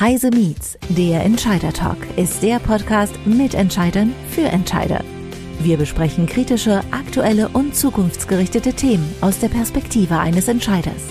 Heise 0.00 0.30
Meets, 0.30 0.78
der 0.90 1.24
Entscheider 1.24 1.72
Talk, 1.72 1.96
ist 2.14 2.40
der 2.40 2.60
Podcast 2.60 3.18
mit 3.26 3.54
Entscheidern 3.54 4.14
für 4.30 4.42
Entscheider. 4.42 5.02
Wir 5.58 5.76
besprechen 5.76 6.26
kritische, 6.26 6.82
aktuelle 6.92 7.48
und 7.48 7.74
zukunftsgerichtete 7.74 8.74
Themen 8.74 9.12
aus 9.20 9.40
der 9.40 9.48
Perspektive 9.48 10.16
eines 10.16 10.46
Entscheiders. 10.46 11.02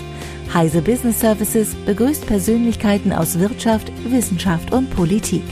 Heise 0.54 0.80
Business 0.80 1.20
Services 1.20 1.74
begrüßt 1.84 2.26
Persönlichkeiten 2.26 3.12
aus 3.12 3.38
Wirtschaft, 3.38 3.92
Wissenschaft 4.10 4.72
und 4.72 4.88
Politik. 4.88 5.42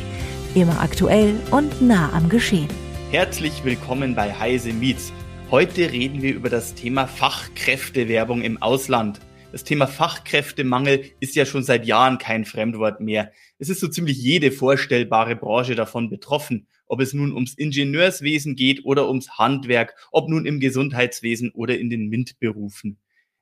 Immer 0.54 0.80
aktuell 0.80 1.34
und 1.50 1.82
nah 1.82 2.10
am 2.14 2.30
Geschehen. 2.30 2.70
Herzlich 3.10 3.62
willkommen 3.64 4.14
bei 4.14 4.32
Heise 4.32 4.72
Meets. 4.72 5.12
Heute 5.50 5.92
reden 5.92 6.22
wir 6.22 6.34
über 6.34 6.48
das 6.48 6.72
Thema 6.72 7.06
Fachkräftewerbung 7.06 8.40
im 8.40 8.62
Ausland. 8.62 9.20
Das 9.56 9.64
Thema 9.64 9.86
Fachkräftemangel 9.86 11.12
ist 11.18 11.34
ja 11.34 11.46
schon 11.46 11.62
seit 11.62 11.86
Jahren 11.86 12.18
kein 12.18 12.44
Fremdwort 12.44 13.00
mehr. 13.00 13.32
Es 13.58 13.70
ist 13.70 13.80
so 13.80 13.88
ziemlich 13.88 14.18
jede 14.18 14.52
vorstellbare 14.52 15.34
Branche 15.34 15.74
davon 15.74 16.10
betroffen, 16.10 16.66
ob 16.84 17.00
es 17.00 17.14
nun 17.14 17.32
ums 17.32 17.54
Ingenieurswesen 17.54 18.54
geht 18.54 18.84
oder 18.84 19.08
ums 19.08 19.38
Handwerk, 19.38 19.94
ob 20.12 20.28
nun 20.28 20.44
im 20.44 20.60
Gesundheitswesen 20.60 21.52
oder 21.52 21.78
in 21.78 21.88
den 21.88 22.10
MINT-Berufen. 22.10 22.98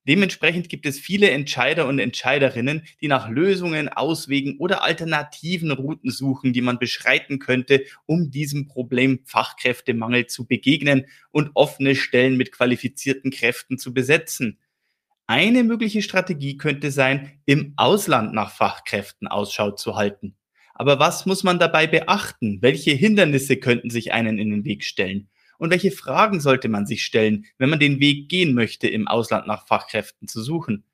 Dementsprechend 0.06 0.68
gibt 0.68 0.86
es 0.86 1.00
viele 1.00 1.30
Entscheider 1.30 1.88
und 1.88 1.98
Entscheiderinnen, 1.98 2.82
die 3.00 3.08
nach 3.08 3.28
Lösungen, 3.28 3.88
Auswegen 3.88 4.58
oder 4.58 4.84
alternativen 4.84 5.72
Routen 5.72 6.12
suchen, 6.12 6.52
die 6.52 6.60
man 6.60 6.78
beschreiten 6.78 7.40
könnte, 7.40 7.86
um 8.06 8.30
diesem 8.30 8.68
Problem 8.68 9.18
Fachkräftemangel 9.24 10.28
zu 10.28 10.46
begegnen 10.46 11.06
und 11.32 11.50
offene 11.54 11.96
Stellen 11.96 12.36
mit 12.36 12.52
qualifizierten 12.52 13.32
Kräften 13.32 13.78
zu 13.78 13.92
besetzen. 13.92 14.58
Eine 15.26 15.64
mögliche 15.64 16.02
Strategie 16.02 16.58
könnte 16.58 16.90
sein, 16.90 17.40
im 17.46 17.72
Ausland 17.76 18.34
nach 18.34 18.50
Fachkräften 18.50 19.26
Ausschau 19.26 19.70
zu 19.70 19.96
halten. 19.96 20.36
Aber 20.74 20.98
was 20.98 21.24
muss 21.24 21.44
man 21.44 21.58
dabei 21.58 21.86
beachten? 21.86 22.60
Welche 22.60 22.90
Hindernisse 22.90 23.56
könnten 23.56 23.88
sich 23.88 24.12
einen 24.12 24.38
in 24.38 24.50
den 24.50 24.64
Weg 24.64 24.84
stellen? 24.84 25.28
Und 25.56 25.70
welche 25.70 25.92
Fragen 25.92 26.40
sollte 26.40 26.68
man 26.68 26.84
sich 26.84 27.04
stellen, 27.04 27.46
wenn 27.56 27.70
man 27.70 27.78
den 27.78 28.00
Weg 28.00 28.28
gehen 28.28 28.54
möchte, 28.54 28.86
im 28.86 29.08
Ausland 29.08 29.46
nach 29.46 29.66
Fachkräften 29.66 30.28
zu 30.28 30.42
suchen? 30.42 30.84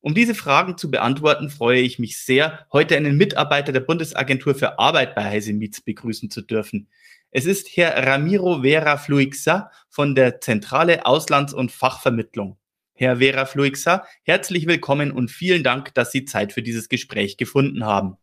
Um 0.00 0.14
diese 0.14 0.34
Fragen 0.36 0.76
zu 0.76 0.90
beantworten, 0.90 1.50
freue 1.50 1.80
ich 1.80 1.98
mich 1.98 2.18
sehr, 2.18 2.66
heute 2.72 2.96
einen 2.96 3.16
Mitarbeiter 3.16 3.72
der 3.72 3.80
Bundesagentur 3.80 4.54
für 4.54 4.78
Arbeit 4.78 5.16
bei 5.16 5.24
Heise 5.24 5.54
Meets 5.54 5.80
begrüßen 5.80 6.30
zu 6.30 6.42
dürfen. 6.42 6.88
Es 7.32 7.46
ist 7.46 7.76
Herr 7.76 8.06
Ramiro 8.06 8.62
Vera 8.62 8.96
Fluixa 8.96 9.70
von 9.88 10.14
der 10.14 10.40
Zentrale 10.40 11.06
Auslands- 11.06 11.54
und 11.54 11.72
Fachvermittlung. 11.72 12.58
Herr 12.94 13.16
Vera 13.16 13.46
Fluixa, 13.46 14.04
herzlich 14.22 14.66
willkommen 14.66 15.12
und 15.12 15.30
vielen 15.30 15.64
Dank, 15.64 15.94
dass 15.94 16.12
Sie 16.12 16.24
Zeit 16.24 16.52
für 16.52 16.62
dieses 16.62 16.88
Gespräch 16.88 17.36
gefunden 17.38 17.86
haben. 17.86 18.16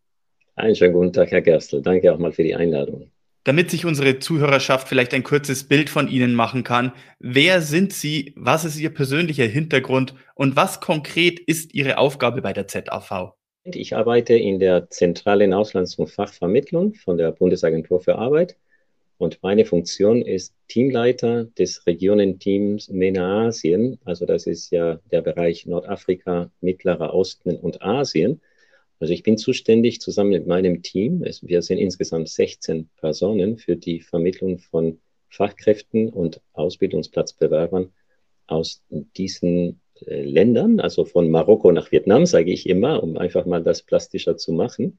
Einen 0.55 0.75
schönen 0.75 0.93
guten 0.93 1.11
Tag, 1.11 1.31
Herr 1.31 1.41
Gerstl. 1.41 1.81
Danke 1.81 2.13
auch 2.13 2.19
mal 2.19 2.31
für 2.31 2.43
die 2.43 2.53
Einladung. 2.53 3.09
Damit 3.45 3.71
sich 3.71 3.85
unsere 3.85 4.19
Zuhörerschaft 4.19 4.87
vielleicht 4.87 5.13
ein 5.13 5.23
kurzes 5.23 5.63
Bild 5.63 5.89
von 5.89 6.07
Ihnen 6.07 6.35
machen 6.35 6.63
kann, 6.63 6.91
wer 7.19 7.61
sind 7.61 7.93
Sie, 7.93 8.33
was 8.35 8.63
ist 8.63 8.79
Ihr 8.79 8.93
persönlicher 8.93 9.45
Hintergrund 9.45 10.13
und 10.35 10.55
was 10.55 10.81
konkret 10.81 11.39
ist 11.39 11.73
Ihre 11.73 11.97
Aufgabe 11.97 12.41
bei 12.41 12.53
der 12.53 12.67
ZAV? 12.67 13.33
Ich 13.63 13.95
arbeite 13.95 14.35
in 14.35 14.59
der 14.59 14.89
zentralen 14.89 15.53
Auslands- 15.53 15.95
und 15.95 16.09
Fachvermittlung 16.09 16.93
von 16.93 17.17
der 17.17 17.31
Bundesagentur 17.31 18.01
für 18.01 18.15
Arbeit 18.15 18.55
und 19.19 19.43
meine 19.43 19.65
Funktion 19.65 20.21
ist 20.21 20.55
Teamleiter 20.69 21.43
des 21.43 21.85
Regionenteams 21.85 22.87
MENA 22.87 23.47
Asien. 23.47 23.99
Also 24.05 24.25
das 24.25 24.47
ist 24.47 24.71
ja 24.71 25.01
der 25.11 25.21
Bereich 25.21 25.65
Nordafrika, 25.65 26.49
Mittlerer 26.61 27.13
Osten 27.13 27.57
und 27.57 27.81
Asien. 27.81 28.39
Also 28.97 29.13
ich 29.13 29.23
bin 29.23 29.37
zuständig 29.37 29.99
zusammen 29.99 30.29
mit 30.29 30.47
meinem 30.47 30.83
Team. 30.83 31.21
Wir 31.41 31.61
sind 31.61 31.79
insgesamt 31.79 32.29
16 32.29 32.89
Personen 32.95 33.57
für 33.57 33.75
die 33.75 33.99
Vermittlung 33.99 34.59
von 34.59 34.99
Fachkräften 35.27 36.07
und 36.07 36.39
Ausbildungsplatzbewerbern 36.53 37.91
aus 38.47 38.81
diesen 39.17 39.81
äh, 40.05 40.23
Ländern, 40.23 40.79
also 40.79 41.03
von 41.03 41.29
Marokko 41.29 41.73
nach 41.73 41.91
Vietnam, 41.91 42.25
sage 42.25 42.53
ich 42.53 42.69
immer, 42.69 43.03
um 43.03 43.17
einfach 43.17 43.45
mal 43.45 43.61
das 43.61 43.81
plastischer 43.83 44.37
zu 44.37 44.53
machen. 44.53 44.97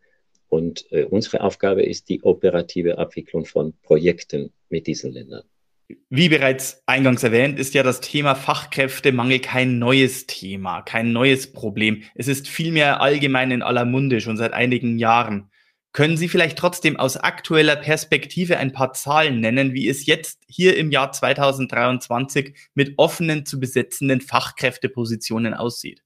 Und 0.51 0.85
äh, 0.91 1.05
unsere 1.05 1.41
Aufgabe 1.43 1.83
ist 1.85 2.09
die 2.09 2.23
operative 2.23 2.99
Abwicklung 2.99 3.47
von 3.47 3.73
Projekten 3.83 4.53
mit 4.69 4.87
diesen 4.89 5.13
Ländern. 5.13 5.45
Wie 6.09 6.29
bereits 6.29 6.83
eingangs 6.87 7.23
erwähnt, 7.23 7.59
ist 7.59 7.73
ja 7.75 7.83
das 7.83 8.01
Thema 8.01 8.35
Fachkräftemangel 8.35 9.39
kein 9.39 9.79
neues 9.79 10.27
Thema, 10.27 10.83
kein 10.83 11.13
neues 11.13 11.53
Problem. 11.53 12.03
Es 12.15 12.29
ist 12.29 12.49
vielmehr 12.49 13.01
allgemein 13.01 13.53
in 13.53 13.63
aller 13.63 13.85
Munde 13.85 14.21
schon 14.21 14.37
seit 14.37 14.53
einigen 14.53 14.99
Jahren. 14.99 15.51
Können 15.93 16.17
Sie 16.17 16.29
vielleicht 16.29 16.59
trotzdem 16.59 16.97
aus 16.97 17.17
aktueller 17.17 17.77
Perspektive 17.77 18.59
ein 18.59 18.73
paar 18.73 18.93
Zahlen 18.93 19.41
nennen, 19.41 19.73
wie 19.73 19.89
es 19.89 20.07
jetzt 20.07 20.43
hier 20.49 20.77
im 20.77 20.91
Jahr 20.91 21.13
2023 21.13 22.57
mit 22.75 22.95
offenen 22.97 23.47
zu 23.47 23.59
besetzenden 23.59 24.21
Fachkräftepositionen 24.21 25.55
aussieht? 25.55 26.03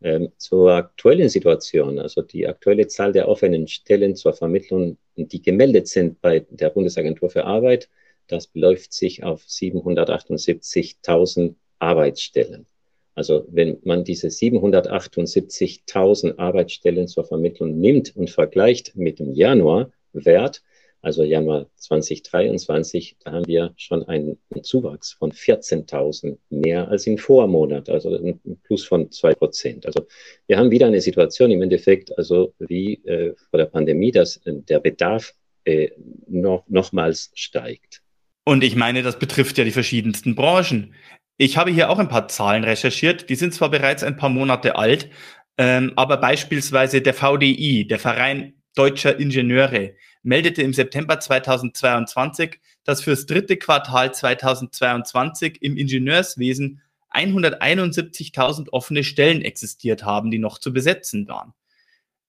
Ähm, 0.00 0.30
zur 0.36 0.72
aktuellen 0.72 1.28
Situation, 1.28 1.98
also 1.98 2.22
die 2.22 2.46
aktuelle 2.46 2.86
Zahl 2.86 3.12
der 3.12 3.28
offenen 3.28 3.66
Stellen 3.66 4.14
zur 4.14 4.32
Vermittlung, 4.32 4.96
die 5.16 5.42
gemeldet 5.42 5.88
sind 5.88 6.20
bei 6.20 6.46
der 6.50 6.70
Bundesagentur 6.70 7.30
für 7.30 7.44
Arbeit, 7.44 7.88
das 8.28 8.46
beläuft 8.46 8.92
sich 8.92 9.24
auf 9.24 9.42
778.000 9.42 11.56
Arbeitsstellen. 11.80 12.66
Also 13.14 13.44
wenn 13.48 13.78
man 13.82 14.04
diese 14.04 14.28
778.000 14.28 16.38
Arbeitsstellen 16.38 17.08
zur 17.08 17.24
Vermittlung 17.24 17.80
nimmt 17.80 18.14
und 18.14 18.30
vergleicht 18.30 18.94
mit 18.94 19.18
dem 19.18 19.32
Januarwert, 19.32 20.62
also 21.00 21.22
Januar 21.22 21.66
2023, 21.76 23.16
da 23.24 23.32
haben 23.32 23.46
wir 23.46 23.72
schon 23.76 24.02
einen, 24.08 24.38
Zuwachs 24.62 25.12
von 25.12 25.30
14.000 25.30 26.36
mehr 26.50 26.88
als 26.88 27.06
im 27.06 27.16
Vormonat, 27.16 27.88
also 27.88 28.14
ein 28.16 28.40
Plus 28.64 28.84
von 28.84 29.10
zwei 29.12 29.34
Prozent. 29.34 29.86
Also 29.86 30.06
wir 30.48 30.58
haben 30.58 30.70
wieder 30.70 30.86
eine 30.86 31.00
Situation 31.00 31.50
im 31.52 31.62
Endeffekt, 31.62 32.16
also 32.18 32.54
wie 32.58 32.94
äh, 33.04 33.34
vor 33.50 33.58
der 33.58 33.66
Pandemie, 33.66 34.10
dass 34.10 34.38
äh, 34.38 34.54
der 34.68 34.80
Bedarf 34.80 35.34
äh, 35.64 35.90
noch, 36.26 36.64
nochmals 36.68 37.30
steigt. 37.34 38.02
Und 38.44 38.64
ich 38.64 38.74
meine, 38.74 39.02
das 39.02 39.18
betrifft 39.18 39.58
ja 39.58 39.64
die 39.64 39.70
verschiedensten 39.70 40.34
Branchen. 40.34 40.94
Ich 41.36 41.56
habe 41.56 41.70
hier 41.70 41.90
auch 41.90 41.98
ein 41.98 42.08
paar 42.08 42.26
Zahlen 42.26 42.64
recherchiert, 42.64 43.28
die 43.28 43.36
sind 43.36 43.54
zwar 43.54 43.70
bereits 43.70 44.02
ein 44.02 44.16
paar 44.16 44.30
Monate 44.30 44.74
alt, 44.74 45.08
ähm, 45.56 45.92
aber 45.94 46.16
beispielsweise 46.16 47.00
der 47.00 47.14
VDI, 47.14 47.86
der 47.86 47.98
Verein 47.98 48.54
Deutscher 48.74 49.18
Ingenieure, 49.18 49.94
meldete 50.22 50.62
im 50.62 50.72
September 50.72 51.20
2022, 51.20 52.60
dass 52.84 53.02
fürs 53.02 53.26
dritte 53.26 53.56
Quartal 53.56 54.12
2022 54.14 55.62
im 55.62 55.76
Ingenieurswesen 55.76 56.80
171.000 57.12 58.70
offene 58.70 59.04
Stellen 59.04 59.42
existiert 59.42 60.04
haben, 60.04 60.30
die 60.30 60.38
noch 60.38 60.58
zu 60.58 60.72
besetzen 60.72 61.28
waren. 61.28 61.54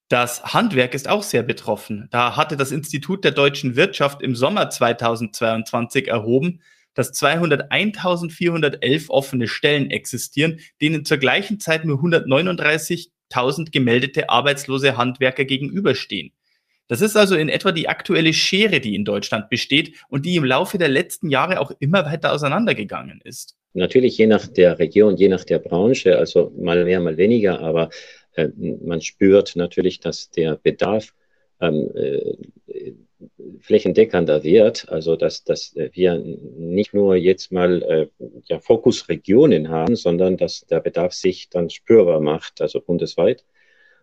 Das 0.10 0.44
Handwerk 0.44 0.96
ist 0.96 1.08
auch 1.08 1.22
sehr 1.22 1.44
betroffen. 1.44 2.08
Da 2.10 2.36
hatte 2.36 2.58
das 2.58 2.72
Institut 2.72 3.24
der 3.24 3.32
deutschen 3.32 3.76
Wirtschaft 3.76 4.24
im 4.24 4.36
Sommer 4.36 4.70
2022 4.72 6.08
erhoben, 6.08 6.62
dass 6.96 7.14
201.411 7.14 9.10
offene 9.10 9.48
Stellen 9.48 9.92
existieren, 9.92 10.60
denen 10.82 11.06
zur 11.06 11.18
gleichen 11.18 11.60
Zeit 11.60 11.86
nur 11.86 12.00
139.000 12.00 13.72
gemeldete 13.72 14.30
arbeitslose 14.30 14.98
Handwerker 14.98 15.46
gegenüberstehen. 15.46 16.32
Das 16.90 17.02
ist 17.02 17.16
also 17.16 17.36
in 17.36 17.50
etwa 17.50 17.72
die 17.72 17.88
aktuelle 17.88 18.34
Schere, 18.34 18.80
die 18.80 18.96
in 18.96 19.06
Deutschland 19.06 19.50
besteht 19.50 19.94
und 20.10 20.26
die 20.26 20.36
im 20.36 20.44
Laufe 20.44 20.80
der 20.80 20.90
letzten 20.90 21.30
Jahre 21.30 21.62
auch 21.62 21.72
immer 21.80 22.04
weiter 22.06 22.34
auseinandergegangen 22.34 23.22
ist. 23.24 23.56
Natürlich 23.74 24.18
je 24.18 24.26
nach 24.26 24.48
der 24.48 24.80
Region, 24.80 25.16
je 25.16 25.30
nach 25.30 25.44
der 25.44 25.60
Branche, 25.60 26.18
also 26.18 26.52
mal 26.58 26.84
mehr, 26.84 27.00
mal 27.00 27.16
weniger, 27.16 27.62
aber 27.62 27.90
äh, 28.34 28.50
man 28.58 29.02
spürt 29.02 29.56
natürlich, 29.56 30.00
dass 30.00 30.32
der 30.32 30.56
Bedarf 30.56 31.14
ähm, 31.62 31.92
äh, 31.96 32.94
flächendeckender 33.60 34.44
wird, 34.44 34.90
also 34.90 35.16
dass, 35.16 35.44
dass 35.44 35.76
wir 35.76 36.18
nicht 36.18 36.96
nur 36.96 37.16
jetzt 37.16 37.52
mal 37.52 37.84
äh, 37.84 38.08
ja, 38.48 38.60
Fokusregionen 38.60 39.70
haben, 39.70 39.96
sondern 39.96 40.38
dass 40.38 40.66
der 40.66 40.80
Bedarf 40.80 41.14
sich 41.14 41.50
dann 41.50 41.70
spürbar 41.70 42.20
macht, 42.20 42.62
also 42.62 42.82
bundesweit. 42.82 43.44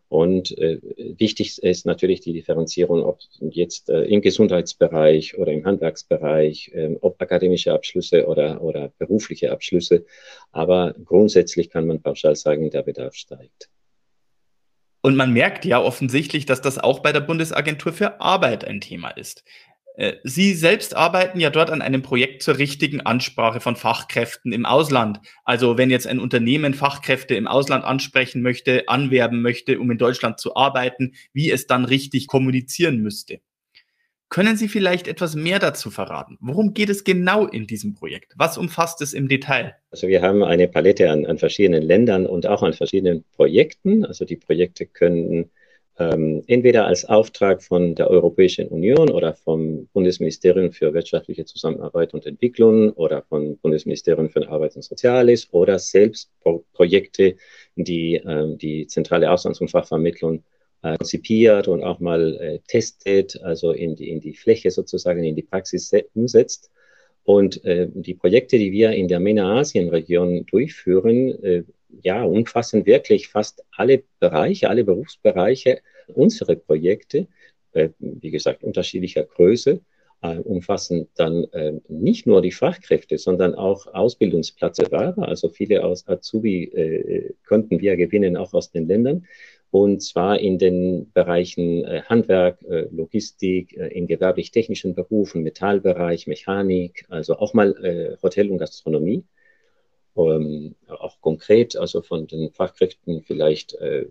Und 0.08 0.56
äh, 0.58 0.78
wichtig 1.18 1.60
ist 1.62 1.84
natürlich 1.84 2.20
die 2.20 2.32
Differenzierung, 2.32 3.02
ob 3.02 3.18
jetzt 3.40 3.90
äh, 3.90 4.02
im 4.04 4.20
Gesundheitsbereich 4.20 5.36
oder 5.36 5.52
im 5.52 5.64
Handwerksbereich, 5.64 6.70
äh, 6.74 6.96
ob 7.00 7.20
akademische 7.20 7.72
Abschlüsse 7.72 8.26
oder, 8.26 8.62
oder 8.62 8.92
berufliche 8.98 9.50
Abschlüsse. 9.50 10.04
Aber 10.52 10.94
grundsätzlich 11.04 11.70
kann 11.70 11.86
man 11.86 12.02
pauschal 12.02 12.36
sagen, 12.36 12.70
der 12.70 12.82
Bedarf 12.82 13.14
steigt. 13.14 13.68
Und 15.02 15.16
man 15.16 15.32
merkt 15.32 15.64
ja 15.64 15.80
offensichtlich, 15.80 16.46
dass 16.46 16.60
das 16.60 16.78
auch 16.78 17.00
bei 17.00 17.12
der 17.12 17.20
Bundesagentur 17.20 17.92
für 17.92 18.20
Arbeit 18.20 18.64
ein 18.64 18.80
Thema 18.80 19.10
ist. 19.10 19.44
Äh, 19.96 20.16
Sie 20.24 20.54
selbst 20.54 20.94
arbeiten 20.94 21.40
ja 21.40 21.50
dort 21.50 21.70
an 21.70 21.82
einem 21.82 22.02
Projekt 22.02 22.42
zur 22.42 22.58
richtigen 22.58 23.00
Ansprache 23.00 23.60
von 23.60 23.76
Fachkräften 23.76 24.52
im 24.52 24.66
Ausland. 24.66 25.20
Also 25.44 25.78
wenn 25.78 25.90
jetzt 25.90 26.06
ein 26.06 26.20
Unternehmen 26.20 26.74
Fachkräfte 26.74 27.34
im 27.34 27.46
Ausland 27.46 27.84
ansprechen 27.84 28.42
möchte, 28.42 28.88
anwerben 28.88 29.42
möchte, 29.42 29.80
um 29.80 29.90
in 29.90 29.98
Deutschland 29.98 30.38
zu 30.38 30.54
arbeiten, 30.54 31.14
wie 31.32 31.50
es 31.50 31.66
dann 31.66 31.84
richtig 31.84 32.26
kommunizieren 32.26 32.98
müsste. 32.98 33.40
Können 34.28 34.56
Sie 34.56 34.68
vielleicht 34.68 35.06
etwas 35.06 35.36
mehr 35.36 35.60
dazu 35.60 35.90
verraten? 35.90 36.36
Worum 36.40 36.74
geht 36.74 36.90
es 36.90 37.04
genau 37.04 37.46
in 37.46 37.68
diesem 37.68 37.94
Projekt? 37.94 38.34
Was 38.36 38.58
umfasst 38.58 39.00
es 39.00 39.14
im 39.14 39.28
Detail? 39.28 39.76
Also 39.90 40.08
wir 40.08 40.20
haben 40.20 40.42
eine 40.42 40.66
Palette 40.66 41.10
an, 41.10 41.24
an 41.24 41.38
verschiedenen 41.38 41.82
Ländern 41.82 42.26
und 42.26 42.46
auch 42.46 42.64
an 42.64 42.72
verschiedenen 42.72 43.24
Projekten. 43.36 44.04
Also 44.04 44.24
die 44.24 44.36
Projekte 44.36 44.84
können 44.84 45.50
ähm, 45.98 46.42
entweder 46.46 46.86
als 46.86 47.06
Auftrag 47.06 47.62
von 47.62 47.94
der 47.94 48.10
Europäischen 48.10 48.68
Union 48.68 49.10
oder 49.10 49.34
vom 49.34 49.86
Bundesministerium 49.94 50.72
für 50.72 50.92
wirtschaftliche 50.92 51.46
Zusammenarbeit 51.46 52.12
und 52.12 52.26
Entwicklung 52.26 52.92
oder 52.92 53.22
vom 53.22 53.56
Bundesministerium 53.58 54.28
für 54.28 54.46
Arbeit 54.48 54.76
und 54.76 54.82
Soziales 54.82 55.48
oder 55.52 55.78
selbst 55.78 56.30
Pro 56.40 56.64
Projekte, 56.74 57.36
die 57.76 58.16
ähm, 58.16 58.58
die 58.58 58.86
zentrale 58.86 59.30
Auslands- 59.30 59.60
und 59.60 59.70
Fachvermittlung 59.70 60.44
äh, 60.82 60.98
konzipiert 60.98 61.66
und 61.68 61.82
auch 61.82 62.00
mal 62.00 62.36
äh, 62.36 62.58
testet, 62.68 63.40
also 63.42 63.72
in 63.72 63.96
die, 63.96 64.10
in 64.10 64.20
die 64.20 64.34
Fläche 64.34 64.70
sozusagen, 64.70 65.24
in 65.24 65.34
die 65.34 65.42
Praxis 65.42 65.92
umsetzt. 66.14 66.70
Und 67.24 67.64
äh, 67.64 67.88
die 67.92 68.14
Projekte, 68.14 68.58
die 68.58 68.70
wir 68.70 68.92
in 68.92 69.08
der 69.08 69.18
MENA-Asien-Region 69.18 70.46
durchführen, 70.46 71.42
äh, 71.42 71.64
ja, 72.02 72.22
umfassen 72.24 72.86
wirklich 72.86 73.28
fast 73.28 73.64
alle 73.72 74.02
Bereiche, 74.20 74.68
alle 74.68 74.84
Berufsbereiche 74.84 75.80
unserer 76.08 76.56
Projekte, 76.56 77.26
äh, 77.72 77.90
wie 77.98 78.30
gesagt, 78.30 78.62
unterschiedlicher 78.62 79.24
Größe, 79.24 79.80
äh, 80.22 80.38
umfassen 80.38 81.08
dann 81.16 81.44
äh, 81.52 81.74
nicht 81.88 82.26
nur 82.26 82.42
die 82.42 82.52
Fachkräfte, 82.52 83.18
sondern 83.18 83.54
auch 83.54 83.86
Ausbildungsplatzbewerber. 83.92 85.28
Also 85.28 85.48
viele 85.48 85.84
aus 85.84 86.06
Azubi 86.08 86.64
äh, 86.64 87.34
konnten 87.46 87.80
wir 87.80 87.96
gewinnen, 87.96 88.36
auch 88.36 88.54
aus 88.54 88.70
den 88.70 88.88
Ländern 88.88 89.26
und 89.70 90.00
zwar 90.02 90.38
in 90.38 90.58
den 90.58 91.12
Bereichen 91.12 91.84
äh, 91.84 92.02
Handwerk, 92.08 92.62
äh, 92.62 92.86
Logistik, 92.90 93.72
in 93.74 94.06
gewerblich-technischen 94.06 94.94
Berufen, 94.94 95.42
Metallbereich, 95.42 96.26
Mechanik, 96.26 97.04
also 97.08 97.36
auch 97.36 97.52
mal 97.52 98.16
Hotel 98.22 98.50
und 98.50 98.58
Gastronomie. 98.58 99.24
Ähm, 100.16 100.74
auch 100.88 101.20
konkret, 101.20 101.76
also 101.76 102.00
von 102.00 102.26
den 102.26 102.50
Fachkräften 102.50 103.22
vielleicht 103.22 103.74
äh, 103.74 104.06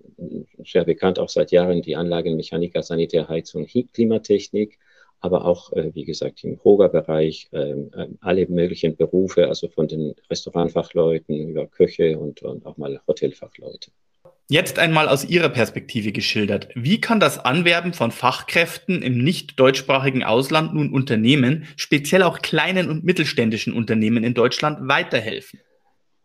sehr 0.63 0.86
bekannt, 0.86 1.18
auch 1.18 1.30
seit 1.30 1.52
Jahren 1.52 1.81
die 1.81 1.96
Anlagenmechaniker, 1.96 2.84
Sanitär, 2.84 3.28
Heizung, 3.28 3.66
Klimatechnik, 3.66 4.78
aber 5.19 5.46
auch, 5.46 5.74
äh, 5.74 5.96
wie 5.96 6.06
gesagt, 6.06 6.44
im 6.44 6.60
Hoga-Bereich, 6.63 7.50
ähm, 7.54 7.90
alle 8.22 8.48
möglichen 8.48 8.96
Berufe, 8.96 9.48
also 9.48 9.68
von 9.68 9.88
den 9.88 10.13
Restaurantfachleuten 10.30 11.50
über 11.50 11.66
Köche 11.66 12.19
und, 12.19 12.44
und 12.44 12.66
auch 12.66 12.78
mal 12.78 13.02
Hotelfachleute. 13.07 13.90
Jetzt 14.48 14.78
einmal 14.78 15.07
aus 15.07 15.25
Ihrer 15.25 15.50
Perspektive 15.50 16.12
geschildert. 16.12 16.69
Wie 16.75 17.02
kann 17.02 17.19
das 17.19 17.40
Anwerben 17.40 17.94
von 17.94 18.12
Fachkräften 18.12 19.02
im 19.02 19.18
nicht 19.24 19.60
deutschsprachigen 19.60 20.24
Ausland 20.24 20.75
nun 20.75 20.94
Unternehmen, 20.94 21.66
speziell 21.78 22.22
auch 22.22 22.44
kleinen 22.44 22.92
und 22.92 23.04
mittelständischen 23.04 23.74
Unternehmen 23.74 24.24
in 24.24 24.36
Deutschland, 24.36 24.88
weiterhelfen? 24.88 25.62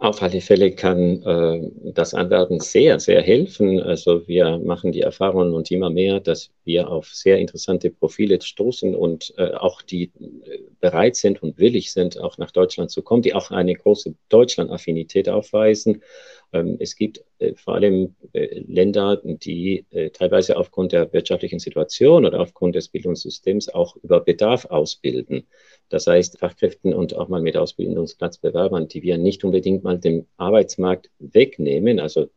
Auf 0.03 0.23
alle 0.23 0.41
Fälle 0.41 0.73
kann 0.73 1.23
äh, 1.25 1.71
das 1.93 2.15
Anwerben 2.15 2.59
sehr, 2.59 2.99
sehr 3.01 3.21
helfen. 3.21 3.79
Also 3.81 4.27
wir 4.27 4.59
machen 4.59 4.93
die 4.93 5.03
Erfahrungen 5.03 5.53
und 5.53 5.71
immer 5.71 5.91
mehr, 5.91 6.21
dass 6.21 6.51
wir 6.65 6.89
auf 6.89 7.09
sehr 7.09 7.37
interessante 7.37 7.91
Profile 7.91 8.41
stoßen 8.41 8.95
und 8.95 9.35
äh, 9.37 9.53
auch 9.53 9.83
die 9.83 10.05
äh, 10.05 10.61
bereit 10.81 11.17
sind 11.17 11.43
und 11.43 11.59
willig 11.59 11.93
sind, 11.93 12.19
auch 12.19 12.39
nach 12.39 12.51
Deutschland 12.51 12.91
zu 12.91 13.03
kommen, 13.03 13.21
die 13.21 13.35
auch 13.35 13.51
eine 13.51 13.75
große 13.75 14.15
Deutschland-Affinität 14.31 15.29
aufweisen. 15.29 16.03
Ähm, 16.53 16.77
es 16.81 16.97
gibt 16.97 17.25
äh, 17.39 17.55
vor 17.55 17.75
allem 17.75 18.15
äh, 18.33 18.61
Länder, 18.67 19.21
die 19.25 19.87
äh, 19.91 20.11
teilweise 20.11 20.57
aufgrund 20.57 20.93
der 20.93 21.13
wirtschaftlichen 21.13 21.59
Situation 21.59 22.27
oder 22.27 22.41
aufgrund 22.41 22.75
des 22.75 22.89
Bildungssystems 22.89 23.69
auch 23.69 23.97
über 24.03 24.21
Bedarf 24.21 24.65
ausbilden. 24.67 25.47
Das 25.89 26.07
heißt, 26.07 26.39
Fachkräften 26.39 26.95
und 26.95 27.15
auch 27.15 27.29
mal 27.29 27.43
mit 27.43 27.57
Ausbildungsplatzbewerbern, 27.57 28.89
die 28.89 29.03
wir 29.03 29.19
nicht 29.19 29.45
unbedingt 29.45 29.85
mal 29.85 29.99
dem 29.99 30.27
Arbeitsmarkt 30.37 31.11
wegnehmen, 31.19 32.01
also 32.01 32.29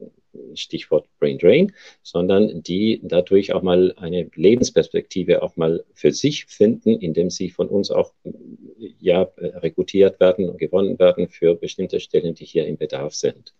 Stichwort 0.56 1.08
Brain 1.20 1.38
Drain, 1.38 1.74
sondern 2.02 2.64
die 2.64 3.00
dadurch 3.04 3.54
auch 3.54 3.62
mal 3.62 3.94
eine 3.98 4.30
Lebensperspektive 4.34 5.44
auch 5.44 5.56
mal 5.58 5.84
für 5.94 6.12
sich 6.12 6.46
finden, 6.46 7.00
indem 7.00 7.30
sie 7.30 7.52
von 7.52 7.70
uns 7.70 7.92
auch 7.92 8.14
ja 9.00 9.30
rekrutiert 9.38 10.20
werden 10.20 10.50
und 10.50 10.58
gewonnen 10.58 10.98
werden 10.98 11.28
für 11.28 11.54
bestimmte 11.56 12.00
Stellen, 12.00 12.34
die 12.34 12.46
hier 12.46 12.66
im 12.66 12.78
Bedarf 12.78 13.14
sind. 13.14 13.54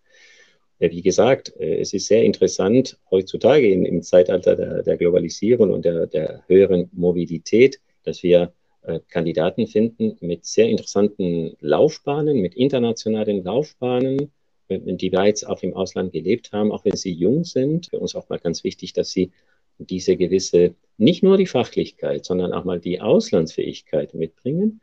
Wie 0.78 1.02
gesagt, 1.02 1.54
es 1.58 1.92
ist 1.94 2.06
sehr 2.08 2.24
interessant 2.24 2.98
heutzutage 3.10 3.70
im, 3.70 3.84
im 3.84 4.02
Zeitalter 4.02 4.56
der, 4.56 4.82
der, 4.82 4.96
Globalisierung 4.96 5.70
und 5.70 5.84
der, 5.84 6.06
der 6.06 6.42
höheren 6.48 6.90
Mobilität, 6.92 7.80
dass 8.02 8.22
wir 8.22 8.52
äh, 8.82 9.00
Kandidaten 9.08 9.66
finden 9.66 10.16
mit 10.20 10.44
sehr 10.44 10.68
interessanten 10.68 11.56
Laufbahnen, 11.60 12.40
mit 12.40 12.54
internationalen 12.54 13.42
Laufbahnen, 13.42 14.32
die 14.68 15.10
bereits 15.10 15.44
auch 15.44 15.62
im 15.62 15.74
Ausland 15.74 16.12
gelebt 16.12 16.52
haben, 16.52 16.72
auch 16.72 16.84
wenn 16.84 16.96
sie 16.96 17.12
jung 17.12 17.44
sind. 17.44 17.86
Für 17.86 17.98
uns 17.98 18.14
auch 18.14 18.28
mal 18.28 18.38
ganz 18.38 18.64
wichtig, 18.64 18.92
dass 18.94 19.10
sie 19.10 19.30
diese 19.78 20.16
gewisse, 20.16 20.74
nicht 20.96 21.22
nur 21.22 21.36
die 21.36 21.46
Fachlichkeit, 21.46 22.24
sondern 22.24 22.52
auch 22.52 22.64
mal 22.64 22.80
die 22.80 23.00
Auslandsfähigkeit 23.00 24.14
mitbringen. 24.14 24.80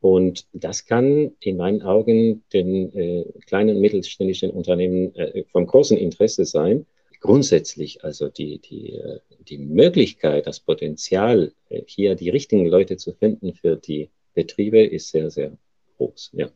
Und 0.00 0.46
das 0.52 0.86
kann 0.86 1.32
in 1.40 1.58
meinen 1.58 1.82
Augen 1.82 2.42
den 2.52 2.94
äh, 2.94 3.24
kleinen 3.46 3.76
und 3.76 3.82
mittelständischen 3.82 4.50
Unternehmen 4.50 5.14
äh, 5.14 5.44
vom 5.52 5.66
großen 5.66 5.96
Interesse 5.96 6.46
sein, 6.46 6.86
grundsätzlich 7.20 8.02
also 8.02 8.28
die, 8.28 8.58
die, 8.58 8.94
äh, 8.94 9.20
die 9.40 9.58
Möglichkeit, 9.58 10.46
das 10.46 10.60
Potenzial, 10.60 11.52
äh, 11.68 11.82
hier 11.86 12.14
die 12.14 12.30
richtigen 12.30 12.66
Leute 12.66 12.96
zu 12.96 13.12
finden 13.12 13.54
für 13.54 13.76
die 13.76 14.08
Betriebe, 14.34 14.82
ist 14.82 15.10
sehr, 15.10 15.30
sehr 15.30 15.52
groß. 15.98 16.30
Ja. 16.32 16.50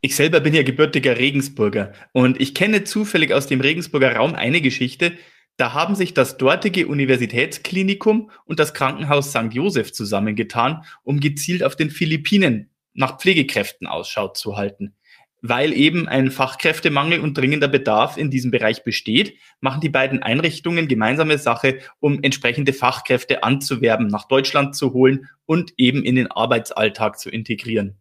Ich 0.00 0.16
selber 0.16 0.40
bin 0.40 0.54
ja 0.54 0.62
gebürtiger 0.62 1.18
Regensburger 1.18 1.92
und 2.12 2.40
ich 2.40 2.54
kenne 2.54 2.84
zufällig 2.84 3.34
aus 3.34 3.48
dem 3.48 3.60
Regensburger 3.60 4.14
Raum 4.16 4.34
eine 4.34 4.60
Geschichte. 4.60 5.12
Da 5.58 5.74
haben 5.74 5.94
sich 5.94 6.14
das 6.14 6.38
dortige 6.38 6.86
Universitätsklinikum 6.86 8.30
und 8.46 8.58
das 8.58 8.72
Krankenhaus 8.72 9.30
St. 9.30 9.52
Josef 9.52 9.92
zusammengetan, 9.92 10.84
um 11.02 11.20
gezielt 11.20 11.62
auf 11.62 11.76
den 11.76 11.90
Philippinen 11.90 12.70
nach 12.94 13.18
Pflegekräften 13.18 13.86
Ausschau 13.86 14.28
zu 14.28 14.56
halten 14.56 14.94
weil 15.40 15.72
eben 15.72 16.08
ein 16.08 16.30
Fachkräftemangel 16.30 17.20
und 17.20 17.36
dringender 17.36 17.68
Bedarf 17.68 18.16
in 18.16 18.30
diesem 18.30 18.50
Bereich 18.50 18.82
besteht, 18.82 19.36
machen 19.60 19.80
die 19.80 19.88
beiden 19.88 20.22
Einrichtungen 20.22 20.88
gemeinsame 20.88 21.38
Sache, 21.38 21.78
um 22.00 22.22
entsprechende 22.22 22.72
Fachkräfte 22.72 23.44
anzuwerben, 23.44 24.08
nach 24.08 24.26
Deutschland 24.26 24.74
zu 24.74 24.92
holen 24.92 25.28
und 25.46 25.74
eben 25.76 26.02
in 26.02 26.16
den 26.16 26.30
Arbeitsalltag 26.30 27.18
zu 27.18 27.30
integrieren. 27.30 27.98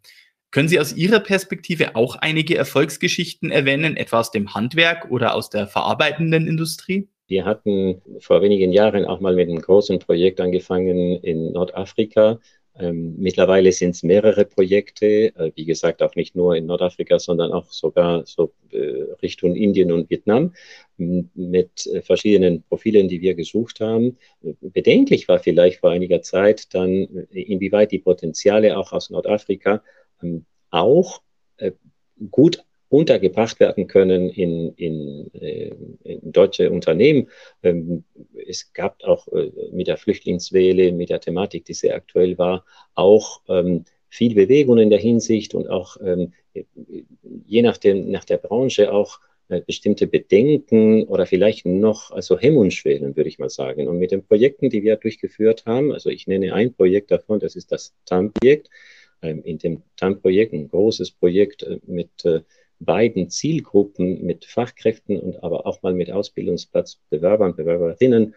Können 0.50 0.70
Sie 0.70 0.80
aus 0.80 0.94
Ihrer 0.94 1.20
Perspektive 1.20 1.96
auch 1.96 2.16
einige 2.16 2.58
Erfolgsgeschichten 2.58 3.52
erwähnen, 3.52 3.98
etwa 3.98 4.20
aus 4.20 4.32
dem 4.32 4.56
Handwerk 4.56 5.12
oder 5.12 5.36
aus 5.36 5.50
der 5.50 5.68
verarbeitenden 5.68 6.48
Industrie? 6.48 7.10
Wir 7.28 7.46
hatten 7.46 8.02
vor 8.20 8.42
wenigen 8.42 8.72
Jahren 8.72 9.06
auch 9.06 9.20
mal 9.20 9.36
mit 9.36 9.50
einem 9.50 9.62
großen 9.62 10.00
Projekt 10.00 10.40
angefangen 10.40 11.18
in 11.22 11.52
Nordafrika, 11.52 12.40
ähm, 12.80 13.16
mittlerweile 13.18 13.72
sind 13.72 13.92
es 13.92 14.04
mehrere 14.04 14.46
Projekte, 14.46 15.36
äh, 15.36 15.52
wie 15.56 15.66
gesagt, 15.66 16.04
auch 16.04 16.16
nicht 16.16 16.36
nur 16.36 16.56
in 16.56 16.68
Nordafrika, 16.68 17.18
sondern 17.18 17.52
auch 17.52 17.72
sogar 17.72 18.26
so 18.26 18.54
äh, 18.72 19.04
Richtung 19.24 19.56
Indien 19.56 19.92
und 19.92 20.10
Vietnam 20.10 20.54
mit 20.98 21.88
äh, 21.88 22.02
verschiedenen 22.02 22.64
Profilen, 22.64 23.08
die 23.08 23.22
wir 23.22 23.34
gesucht 23.34 23.80
haben. 23.80 24.18
Bedenklich 24.62 25.28
war 25.28 25.40
vielleicht 25.40 25.80
vor 25.80 25.90
einiger 25.90 26.22
Zeit 26.22 26.74
dann, 26.76 26.92
äh, 27.32 27.42
inwieweit 27.42 27.92
die 27.92 28.00
Potenziale 28.00 28.78
auch 28.78 28.92
aus 28.92 29.10
Nordafrika 29.10 29.82
ähm, 30.22 30.46
auch 30.70 31.22
äh, 31.58 31.72
gut 32.30 32.64
untergebracht 32.89 33.60
werden 33.60 33.88
können 33.88 34.29
in, 34.29 34.74
in, 34.75 35.34
äh, 35.34 35.72
in 36.03 36.32
deutsche 36.32 36.72
Unternehmen. 36.72 37.29
Ähm, 37.63 38.03
es 38.48 38.74
gab 38.74 39.03
auch 39.03 39.27
äh, 39.29 39.51
mit 39.72 39.88
der 39.88 39.98
Flüchtlingswelle, 39.98 40.91
mit 40.91 41.10
der 41.10 41.20
Thematik, 41.20 41.65
die 41.65 41.74
sehr 41.74 41.96
aktuell 41.96 42.38
war, 42.38 42.65
auch 42.96 43.41
ähm, 43.50 43.84
viel 44.10 44.36
Bewegung 44.36 44.77
in 44.77 44.89
der 44.89 45.00
Hinsicht 45.00 45.53
und 45.53 45.70
auch 45.70 45.98
ähm, 46.01 46.34
je 47.46 47.62
nach, 47.62 47.77
nach 47.84 48.24
der 48.24 48.38
Branche 48.38 48.91
auch 48.91 49.20
äh, 49.50 49.62
bestimmte 49.62 50.08
Bedenken 50.08 51.03
oder 51.03 51.25
vielleicht 51.25 51.65
noch 51.65 52.12
also 52.12 52.39
Hemmungsschwellen, 52.39 53.15
würde 53.15 53.29
ich 53.29 53.39
mal 53.39 53.50
sagen. 53.50 53.88
Und 53.88 54.00
mit 54.00 54.12
den 54.12 54.24
Projekten, 54.24 54.70
die 54.70 54.84
wir 54.84 54.96
durchgeführt 54.96 55.65
haben, 55.65 55.91
also 55.91 56.10
ich 56.10 56.25
nenne 56.27 56.53
ein 56.53 56.74
Projekt 56.74 57.12
davon, 57.12 57.39
das 57.39 57.56
ist 57.56 57.72
das 57.72 57.94
TAM-Projekt. 58.06 58.70
In 59.22 59.58
dem 59.58 59.82
TAM-Projekt, 59.96 60.53
ein 60.53 60.70
großes 60.70 61.12
Projekt 61.12 61.65
mit 61.88 62.12
beiden 62.80 63.30
Zielgruppen 63.30 64.26
mit 64.26 64.46
Fachkräften 64.46 65.20
und 65.20 65.44
aber 65.44 65.66
auch 65.66 65.82
mal 65.82 65.94
mit 65.94 66.12
Ausbildungsplatzbewerbern, 66.12 67.56
Bewerberinnen, 67.56 68.36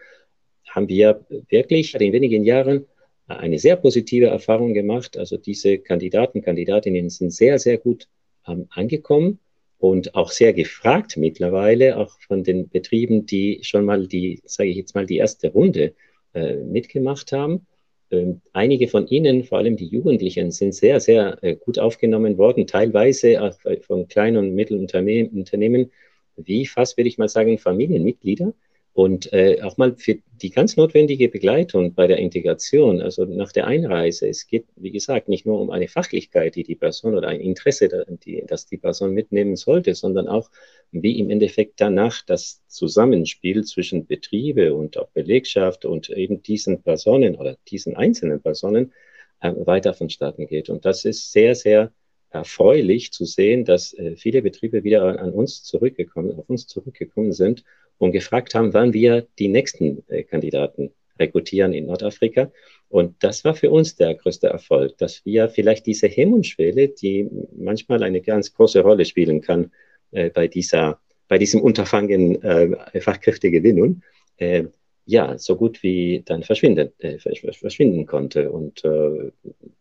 haben 0.67 0.87
wir 0.87 1.25
wirklich 1.49 1.93
in 1.95 2.13
wenigen 2.13 2.43
Jahren 2.43 2.85
eine 3.27 3.59
sehr 3.59 3.75
positive 3.75 4.27
Erfahrung 4.27 4.73
gemacht. 4.73 5.17
Also 5.17 5.37
diese 5.37 5.77
Kandidaten, 5.77 6.41
Kandidatinnen 6.41 7.09
sind 7.09 7.31
sehr, 7.31 7.59
sehr 7.59 7.77
gut 7.77 8.07
ähm, 8.47 8.67
angekommen 8.69 9.39
und 9.77 10.15
auch 10.15 10.31
sehr 10.31 10.53
gefragt 10.53 11.17
mittlerweile, 11.17 11.97
auch 11.97 12.19
von 12.27 12.43
den 12.43 12.69
Betrieben, 12.69 13.25
die 13.25 13.59
schon 13.63 13.85
mal 13.85 14.07
die, 14.07 14.41
sage 14.45 14.69
ich 14.69 14.77
jetzt 14.77 14.95
mal, 14.95 15.05
die 15.05 15.17
erste 15.17 15.51
Runde 15.51 15.93
äh, 16.33 16.55
mitgemacht 16.55 17.31
haben. 17.31 17.65
Ähm, 18.11 18.41
einige 18.53 18.87
von 18.87 19.07
ihnen, 19.07 19.43
vor 19.43 19.57
allem 19.57 19.77
die 19.77 19.87
Jugendlichen, 19.87 20.51
sind 20.51 20.75
sehr, 20.75 20.99
sehr 20.99 21.37
äh, 21.41 21.55
gut 21.55 21.79
aufgenommen 21.79 22.37
worden, 22.37 22.67
teilweise 22.67 23.41
auch 23.41 23.55
von 23.81 24.07
kleinen 24.07 24.37
und 24.37 24.55
Mittelunternehmen, 24.55 25.91
wie 26.37 26.65
fast, 26.65 26.97
würde 26.97 27.07
ich 27.07 27.17
mal 27.17 27.29
sagen, 27.29 27.57
Familienmitglieder 27.57 28.53
und 28.93 29.31
äh, 29.31 29.61
auch 29.61 29.77
mal 29.77 29.95
für 29.95 30.17
die 30.41 30.49
ganz 30.49 30.75
notwendige 30.75 31.29
Begleitung 31.29 31.93
bei 31.93 32.07
der 32.07 32.17
Integration, 32.17 33.01
also 33.01 33.23
nach 33.23 33.53
der 33.53 33.65
Einreise. 33.65 34.27
Es 34.27 34.47
geht, 34.47 34.65
wie 34.75 34.91
gesagt, 34.91 35.29
nicht 35.29 35.45
nur 35.45 35.61
um 35.61 35.69
eine 35.69 35.87
Fachlichkeit, 35.87 36.55
die 36.55 36.63
die 36.63 36.75
Person 36.75 37.15
oder 37.15 37.29
ein 37.29 37.39
Interesse, 37.39 38.05
die, 38.25 38.43
das 38.45 38.65
die 38.65 38.77
Person 38.77 39.13
mitnehmen 39.13 39.55
sollte, 39.55 39.95
sondern 39.95 40.27
auch, 40.27 40.49
wie 40.91 41.19
im 41.19 41.29
Endeffekt 41.29 41.79
danach 41.79 42.21
das 42.25 42.61
Zusammenspiel 42.67 43.63
zwischen 43.63 44.07
Betriebe 44.07 44.73
und 44.73 44.97
auch 44.97 45.09
Belegschaft 45.11 45.85
und 45.85 46.09
eben 46.09 46.43
diesen 46.43 46.81
Personen 46.81 47.35
oder 47.35 47.57
diesen 47.69 47.95
einzelnen 47.95 48.41
Personen 48.41 48.91
äh, 49.39 49.53
weiter 49.55 49.93
vonstatten 49.93 50.47
geht. 50.47 50.69
Und 50.69 50.83
das 50.83 51.05
ist 51.05 51.31
sehr, 51.31 51.55
sehr 51.55 51.93
erfreulich 52.29 53.13
zu 53.13 53.23
sehen, 53.23 53.63
dass 53.63 53.93
äh, 53.93 54.17
viele 54.17 54.41
Betriebe 54.41 54.83
wieder 54.83 55.03
an, 55.03 55.17
an 55.17 55.31
uns 55.31 55.63
zurückgekommen, 55.63 56.37
auf 56.37 56.49
uns 56.49 56.67
zurückgekommen 56.67 57.31
sind 57.31 57.63
und 58.01 58.11
gefragt 58.11 58.55
haben, 58.55 58.73
wann 58.73 58.93
wir 58.93 59.27
die 59.37 59.47
nächsten 59.47 60.03
äh, 60.09 60.23
Kandidaten 60.23 60.91
rekrutieren 61.19 61.71
in 61.73 61.85
Nordafrika. 61.85 62.51
Und 62.89 63.23
das 63.23 63.45
war 63.45 63.53
für 63.53 63.69
uns 63.69 63.95
der 63.95 64.15
größte 64.15 64.47
Erfolg, 64.47 64.97
dass 64.97 65.23
wir 65.23 65.49
vielleicht 65.49 65.85
diese 65.85 66.07
Hemmungsschwelle, 66.07 66.87
die 66.89 67.29
manchmal 67.55 68.01
eine 68.01 68.21
ganz 68.21 68.53
große 68.53 68.81
Rolle 68.81 69.05
spielen 69.05 69.41
kann 69.41 69.71
äh, 70.11 70.31
bei 70.31 70.47
dieser, 70.47 70.99
bei 71.27 71.37
diesem 71.37 71.61
Unterfangen 71.61 72.41
äh, 72.41 72.99
Fachkräftegewinnung, 72.99 74.01
äh, 74.37 74.63
ja, 75.05 75.37
so 75.37 75.55
gut 75.55 75.83
wie 75.83 76.23
dann 76.25 76.41
verschwinden, 76.41 76.91
äh, 76.99 77.19
verschwinden 77.19 78.07
konnte. 78.07 78.51
Und 78.51 78.83
äh, 78.83 79.31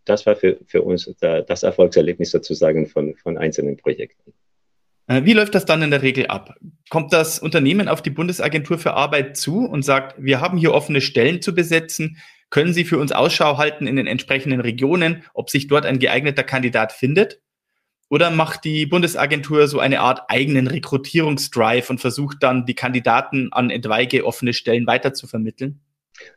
das 0.05 0.27
war 0.27 0.37
für, 0.37 0.59
für 0.67 0.83
uns 0.83 1.11
das 1.21 1.63
Erfolgserlebnis 1.63 2.33
sozusagen 2.33 2.87
von, 2.87 3.15
von 3.17 3.39
einzelnen 3.39 3.79
Projekten. 3.79 4.35
Äh, 5.11 5.25
wie 5.25 5.33
läuft 5.33 5.57
das 5.57 5.65
dann 5.65 5.83
in 5.83 5.91
der 5.91 6.03
Regel 6.03 6.29
ab? 6.29 6.55
Kommt 6.89 7.13
das 7.13 7.41
Unternehmen 7.41 7.89
auf 7.89 8.01
die 8.01 8.11
Bundesagentur 8.11 8.79
für 8.79 8.95
Arbeit 8.95 9.37
zu 9.37 9.65
und 9.65 9.85
sagt, 9.85 10.15
wir 10.23 10.41
haben 10.41 10.57
hier 10.57 10.73
offene 10.73 11.01
Stellen 11.01 11.43
zu 11.43 11.53
besetzen, 11.53 12.19
können 12.49 12.73
Sie 12.73 12.85
für 12.85 12.99
uns 12.99 13.11
Ausschau 13.11 13.59
halten 13.59 13.89
in 13.89 13.97
den 13.97 14.07
entsprechenden 14.07 14.61
Regionen, 14.61 15.25
ob 15.35 15.51
sich 15.51 15.67
dort 15.67 15.85
ein 15.85 15.99
geeigneter 15.99 16.45
Kandidat 16.45 16.93
findet? 16.93 17.41
Oder 18.09 18.31
macht 18.31 18.65
die 18.65 18.87
Bundesagentur 18.87 19.67
so 19.67 19.81
eine 19.81 20.01
Art 20.01 20.23
eigenen 20.29 20.69
Rekrutierungsdrive 20.69 21.91
und 21.91 22.01
versucht 22.01 22.39
dann, 22.41 22.65
die 22.67 22.75
Kandidaten 22.75 23.53
an 23.53 23.71
etwaige 23.71 24.25
offene 24.25 24.53
Stellen 24.53 24.87
weiter 24.87 25.13
zu 25.13 25.27
vermitteln? 25.27 25.81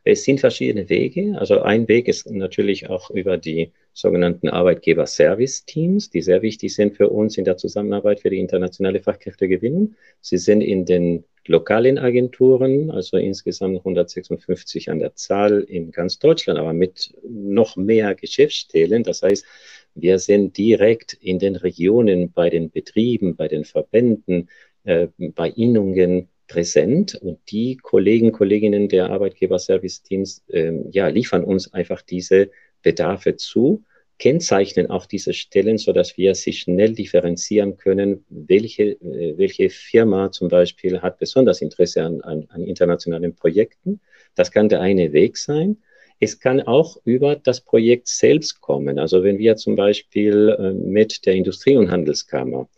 Es 0.03 0.23
sind 0.23 0.39
verschiedene 0.39 0.89
Wege. 0.89 1.35
Also 1.37 1.61
ein 1.61 1.87
Weg 1.87 2.07
ist 2.07 2.29
natürlich 2.29 2.89
auch 2.89 3.09
über 3.09 3.37
die 3.37 3.71
sogenannten 3.93 4.49
Arbeitgeber-Service-Teams, 4.49 6.09
die 6.09 6.21
sehr 6.21 6.41
wichtig 6.41 6.73
sind 6.75 6.95
für 6.95 7.09
uns 7.09 7.37
in 7.37 7.45
der 7.45 7.57
Zusammenarbeit 7.57 8.21
für 8.21 8.29
die 8.29 8.39
internationale 8.39 8.99
Fachkräftegewinnung. 8.99 9.95
Sie 10.21 10.37
sind 10.37 10.61
in 10.61 10.85
den 10.85 11.23
lokalen 11.45 11.97
Agenturen, 11.97 12.89
also 12.89 13.17
insgesamt 13.17 13.77
156 13.79 14.89
an 14.89 14.99
der 14.99 15.15
Zahl 15.15 15.61
in 15.61 15.91
ganz 15.91 16.19
Deutschland, 16.19 16.59
aber 16.59 16.73
mit 16.73 17.13
noch 17.27 17.75
mehr 17.75 18.15
Geschäftsstellen. 18.15 19.03
Das 19.03 19.21
heißt, 19.21 19.45
wir 19.95 20.19
sind 20.19 20.57
direkt 20.57 21.13
in 21.13 21.39
den 21.39 21.55
Regionen, 21.55 22.31
bei 22.31 22.49
den 22.49 22.71
Betrieben, 22.71 23.35
bei 23.35 23.47
den 23.47 23.65
Verbänden, 23.65 24.49
äh, 24.85 25.07
bei 25.17 25.49
Innungen 25.49 26.29
präsent 26.53 27.15
und 27.15 27.39
die 27.49 27.77
Kollegen, 27.77 28.31
Kolleginnen 28.31 28.87
der 28.87 29.09
Arbeitgeber-Service-Teams 29.09 30.43
ähm, 30.49 30.85
ja, 30.91 31.07
liefern 31.07 31.43
uns 31.43 31.73
einfach 31.73 32.03
diese 32.03 32.51
Bedarfe 32.83 33.35
zu, 33.37 33.83
kennzeichnen 34.19 34.91
auch 34.91 35.07
diese 35.07 35.33
Stellen, 35.33 35.79
so 35.79 35.93
dass 35.93 36.15
wir 36.15 36.35
sie 36.35 36.53
schnell 36.53 36.93
differenzieren 36.93 37.77
können, 37.77 38.23
welche, 38.29 38.83
äh, 39.01 39.33
welche 39.35 39.71
Firma 39.71 40.31
zum 40.31 40.47
Beispiel 40.47 41.01
hat 41.01 41.17
besonders 41.17 41.59
Interesse 41.61 42.03
an, 42.03 42.21
an, 42.21 42.45
an 42.49 42.63
internationalen 42.63 43.33
Projekten. 43.33 43.99
Das 44.35 44.51
kann 44.51 44.69
der 44.69 44.81
eine 44.81 45.11
Weg 45.11 45.37
sein. 45.37 45.77
Es 46.19 46.39
kann 46.39 46.61
auch 46.61 46.97
über 47.03 47.35
das 47.35 47.61
Projekt 47.61 48.07
selbst 48.07 48.61
kommen. 48.61 48.99
Also 48.99 49.23
wenn 49.23 49.39
wir 49.39 49.55
zum 49.55 49.75
Beispiel 49.75 50.55
äh, 50.59 50.71
mit 50.71 51.25
der 51.25 51.33
Industrie- 51.33 51.77
und 51.77 51.89
Handelskammer 51.89 52.69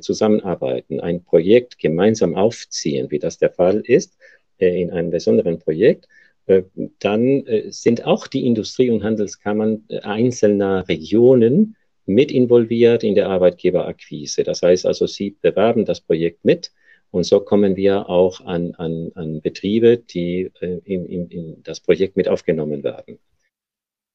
zusammenarbeiten, 0.00 1.00
ein 1.00 1.22
Projekt 1.22 1.78
gemeinsam 1.78 2.34
aufziehen, 2.34 3.10
wie 3.10 3.18
das 3.18 3.38
der 3.38 3.50
Fall 3.50 3.80
ist 3.84 4.16
äh, 4.58 4.80
in 4.80 4.90
einem 4.90 5.10
besonderen 5.10 5.58
Projekt, 5.58 6.08
äh, 6.46 6.62
dann 6.98 7.46
äh, 7.46 7.70
sind 7.70 8.04
auch 8.04 8.26
die 8.26 8.46
Industrie- 8.46 8.90
und 8.90 9.02
Handelskammern 9.02 9.84
äh, 9.88 10.00
einzelner 10.00 10.88
Regionen 10.88 11.76
mit 12.06 12.30
involviert 12.30 13.02
in 13.02 13.14
der 13.14 13.28
Arbeitgeberakquise. 13.28 14.44
Das 14.44 14.62
heißt 14.62 14.86
also, 14.86 15.06
sie 15.06 15.36
bewerben 15.40 15.84
das 15.84 16.00
Projekt 16.00 16.44
mit 16.44 16.72
und 17.10 17.24
so 17.24 17.40
kommen 17.40 17.76
wir 17.76 18.08
auch 18.10 18.40
an, 18.40 18.74
an, 18.74 19.12
an 19.14 19.40
Betriebe, 19.40 19.98
die 19.98 20.50
äh, 20.60 20.80
in, 20.84 21.06
in, 21.06 21.28
in 21.28 21.62
das 21.62 21.80
Projekt 21.80 22.16
mit 22.16 22.28
aufgenommen 22.28 22.82
werden. 22.82 23.18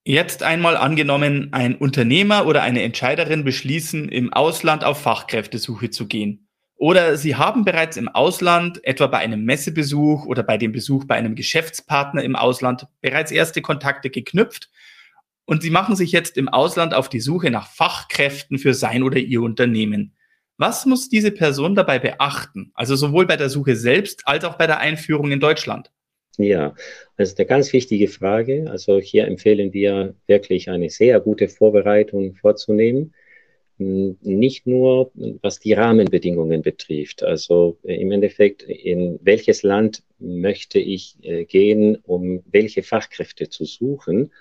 Jetzt 0.09 0.41
einmal 0.41 0.75
angenommen, 0.75 1.49
ein 1.51 1.75
Unternehmer 1.75 2.47
oder 2.47 2.63
eine 2.63 2.81
Entscheiderin 2.81 3.43
beschließen, 3.43 4.09
im 4.09 4.33
Ausland 4.33 4.83
auf 4.83 5.03
Fachkräftesuche 5.03 5.91
zu 5.91 6.07
gehen. 6.07 6.47
Oder 6.77 7.15
Sie 7.15 7.35
haben 7.35 7.63
bereits 7.63 7.95
im 7.95 8.07
Ausland, 8.07 8.83
etwa 8.83 9.05
bei 9.05 9.19
einem 9.19 9.45
Messebesuch 9.45 10.25
oder 10.25 10.41
bei 10.41 10.57
dem 10.57 10.71
Besuch 10.71 11.05
bei 11.05 11.13
einem 11.13 11.35
Geschäftspartner 11.35 12.23
im 12.23 12.35
Ausland, 12.35 12.87
bereits 13.01 13.29
erste 13.29 13.61
Kontakte 13.61 14.09
geknüpft 14.09 14.71
und 15.45 15.61
Sie 15.61 15.69
machen 15.69 15.95
sich 15.95 16.11
jetzt 16.11 16.37
im 16.37 16.49
Ausland 16.49 16.95
auf 16.95 17.07
die 17.09 17.19
Suche 17.19 17.51
nach 17.51 17.67
Fachkräften 17.67 18.57
für 18.57 18.73
sein 18.73 19.03
oder 19.03 19.19
Ihr 19.19 19.43
Unternehmen. 19.43 20.15
Was 20.57 20.87
muss 20.87 21.09
diese 21.09 21.29
Person 21.29 21.75
dabei 21.75 21.99
beachten? 21.99 22.71
Also 22.73 22.95
sowohl 22.95 23.27
bei 23.27 23.37
der 23.37 23.51
Suche 23.51 23.75
selbst 23.75 24.27
als 24.27 24.43
auch 24.43 24.55
bei 24.55 24.65
der 24.65 24.79
Einführung 24.79 25.29
in 25.29 25.39
Deutschland. 25.39 25.91
Ja, 26.41 26.73
das 27.17 27.31
ist 27.31 27.39
eine 27.39 27.47
ganz 27.47 27.73
wichtige 27.73 28.07
Frage. 28.07 28.71
Also 28.71 28.97
hier 28.99 29.27
empfehlen 29.27 29.73
wir 29.73 30.15
wirklich 30.25 30.69
eine 30.69 30.89
sehr 30.89 31.19
gute 31.19 31.49
Vorbereitung 31.49 32.35
vorzunehmen. 32.35 33.13
Nicht 33.77 34.65
nur, 34.65 35.11
was 35.41 35.59
die 35.59 35.73
Rahmenbedingungen 35.73 36.61
betrifft. 36.61 37.23
Also 37.23 37.77
äh, 37.83 37.95
im 37.95 38.11
Endeffekt, 38.11 38.63
in 38.63 39.19
welches 39.21 39.63
Land 39.63 40.03
möchte 40.17 40.79
ich 40.79 41.17
äh, 41.23 41.43
gehen, 41.43 41.97
um 42.03 42.41
welche 42.49 42.83
Fachkräfte 42.83 43.49
zu 43.49 43.65
suchen. 43.65 44.31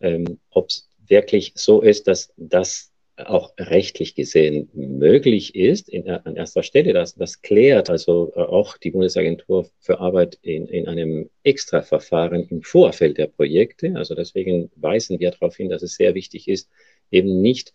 Ähm, 0.00 0.38
Ob 0.50 0.68
es 0.68 0.90
wirklich 1.06 1.52
so 1.54 1.80
ist, 1.80 2.06
dass 2.06 2.34
das 2.36 2.92
auch 3.16 3.54
rechtlich 3.58 4.14
gesehen 4.14 4.68
möglich 4.74 5.54
ist, 5.54 5.88
in, 5.88 6.08
an 6.08 6.36
erster 6.36 6.62
Stelle, 6.62 6.92
dass 6.92 7.14
das 7.14 7.40
klärt 7.40 7.88
also 7.88 8.32
äh, 8.36 8.40
auch 8.40 8.76
die 8.76 8.90
Bundesagentur 8.90 9.70
für 9.78 10.00
Arbeit 10.00 10.38
in, 10.42 10.66
in 10.68 10.86
einem 10.86 11.30
Extraverfahren 11.42 12.46
im 12.48 12.62
Vorfeld 12.62 13.18
der 13.18 13.28
Projekte. 13.28 13.94
Also 13.96 14.14
deswegen 14.14 14.70
weisen 14.76 15.18
wir 15.18 15.30
darauf 15.30 15.56
hin, 15.56 15.70
dass 15.70 15.82
es 15.82 15.94
sehr 15.94 16.14
wichtig 16.14 16.48
ist, 16.48 16.68
eben 17.10 17.40
nicht 17.40 17.72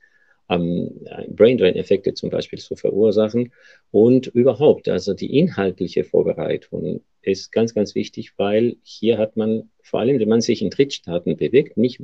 ähm, 0.51 0.91
Braindrain-Effekte 1.29 2.13
zum 2.13 2.29
Beispiel 2.29 2.59
zu 2.59 2.75
verursachen. 2.75 3.53
Und 3.89 4.27
überhaupt, 4.27 4.89
also 4.89 5.13
die 5.13 5.37
inhaltliche 5.37 6.03
Vorbereitung 6.03 7.01
ist 7.21 7.51
ganz, 7.51 7.73
ganz 7.73 7.95
wichtig, 7.95 8.33
weil 8.37 8.77
hier 8.83 9.17
hat 9.17 9.37
man, 9.37 9.69
vor 9.81 9.99
allem 9.99 10.19
wenn 10.19 10.27
man 10.27 10.41
sich 10.41 10.61
in 10.61 10.71
Drittstaaten 10.71 11.37
bewegt, 11.37 11.77
nicht 11.77 12.01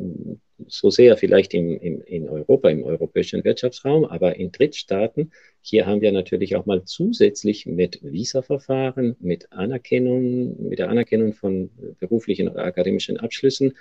so 0.67 0.89
sehr 0.89 1.17
vielleicht 1.17 1.53
im, 1.53 1.77
im, 1.77 2.01
in 2.01 2.29
Europa, 2.29 2.69
im 2.69 2.83
europäischen 2.83 3.43
Wirtschaftsraum, 3.43 4.05
aber 4.05 4.35
in 4.35 4.51
Drittstaaten, 4.51 5.31
hier 5.61 5.85
haben 5.85 6.01
wir 6.01 6.11
natürlich 6.11 6.55
auch 6.55 6.65
mal 6.65 6.83
zusätzlich 6.85 7.65
mit 7.65 7.99
Visa-Verfahren, 8.03 9.15
mit 9.19 9.51
Anerkennung, 9.51 10.69
mit 10.69 10.79
der 10.79 10.89
Anerkennung 10.89 11.33
von 11.33 11.69
beruflichen 11.99 12.47
oder 12.47 12.63
akademischen 12.63 13.17
Abschlüssen. 13.17 13.73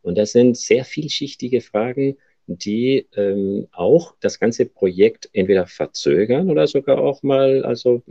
Und 0.00 0.16
das 0.16 0.32
sind 0.32 0.56
sehr 0.56 0.84
vielschichtige 0.84 1.60
Fragen, 1.60 2.16
die 2.46 3.06
ähm, 3.16 3.68
auch 3.72 4.14
das 4.20 4.38
ganze 4.38 4.66
Projekt 4.66 5.30
entweder 5.32 5.66
verzögern 5.66 6.50
oder 6.50 6.66
sogar 6.66 6.98
auch 6.98 7.22
mal 7.22 7.64
also 7.64 8.02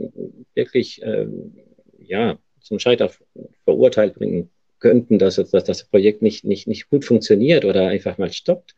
wirklich 0.54 1.00
ähm, 1.02 1.54
ja 1.98 2.38
zum 2.60 2.78
Scheitern 2.78 3.10
verurteilt 3.64 4.14
bringen 4.14 4.50
könnten, 4.80 5.18
dass, 5.18 5.36
dass 5.36 5.64
das 5.64 5.84
Projekt 5.84 6.22
nicht, 6.22 6.44
nicht, 6.44 6.66
nicht 6.66 6.90
gut 6.90 7.04
funktioniert 7.04 7.64
oder 7.64 7.88
einfach 7.88 8.18
mal 8.18 8.32
stoppt. 8.32 8.74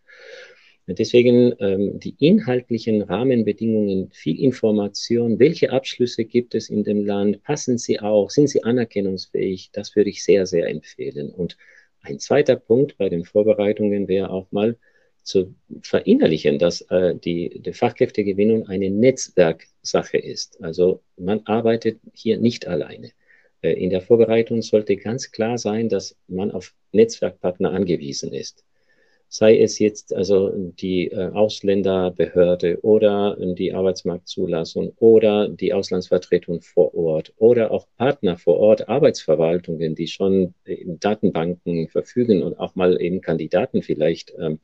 Deswegen 0.89 1.53
ähm, 1.59 1.99
die 1.99 2.15
inhaltlichen 2.21 3.03
Rahmenbedingungen, 3.03 4.11
viel 4.13 4.41
Information, 4.41 5.41
welche 5.41 5.73
Abschlüsse 5.73 6.25
gibt 6.25 6.55
es 6.55 6.71
in 6.71 6.85
dem 6.85 7.05
Land, 7.05 7.43
passen 7.43 7.77
sie 7.77 7.99
auch, 7.99 8.31
sind 8.31 8.49
sie 8.49 8.63
anerkennungsfähig, 8.63 9.71
das 9.73 9.97
würde 9.97 10.11
ich 10.11 10.23
sehr, 10.23 10.47
sehr 10.47 10.69
empfehlen. 10.69 11.31
Und 11.31 11.57
ein 12.03 12.21
zweiter 12.21 12.55
Punkt 12.55 12.97
bei 12.99 13.09
den 13.09 13.25
Vorbereitungen 13.25 14.07
wäre 14.07 14.31
auch 14.31 14.47
mal 14.53 14.77
zu 15.27 15.55
verinnerlichen, 15.83 16.59
dass 16.59 16.83
äh, 16.83 17.15
die, 17.17 17.61
die 17.61 17.73
Fachkräftegewinnung 17.73 18.69
eine 18.69 18.91
Netzwerksache 18.91 20.19
ist. 20.19 20.63
Also 20.63 21.03
man 21.17 21.43
arbeitet 21.47 21.99
hier 22.13 22.39
nicht 22.39 22.67
alleine. 22.67 23.11
Äh, 23.61 23.73
in 23.73 23.91
der 23.91 24.03
Vorbereitung 24.03 24.63
sollte 24.63 24.97
ganz 24.97 25.33
klar 25.33 25.59
sein, 25.59 25.89
dass 25.89 26.17
man 26.29 26.53
auf 26.53 26.75
Netzwerkpartner 26.93 27.73
angewiesen 27.73 28.33
ist 28.33 28.65
sei 29.29 29.59
es 29.59 29.79
jetzt 29.79 30.15
also 30.15 30.51
die 30.55 31.09
äh, 31.09 31.31
Ausländerbehörde 31.31 32.79
oder 32.83 33.37
die 33.41 33.75
Arbeitsmarktzulassung 33.75 34.93
oder 34.99 35.49
die 35.49 35.73
Auslandsvertretung 35.73 36.63
vor 36.63 36.95
Ort 36.95 37.33
oder 37.37 37.71
auch 37.71 37.87
Partner 37.97 38.39
vor 38.39 38.59
Ort, 38.59 38.89
Arbeitsverwaltungen, 38.89 39.95
die 39.95 40.07
schon 40.07 40.55
Datenbanken 40.87 41.89
verfügen 41.89 42.43
und 42.43 42.59
auch 42.59 42.77
mal 42.77 43.01
eben 43.01 43.21
Kandidaten 43.21 43.83
vielleicht 43.83 44.33
ähm, 44.39 44.61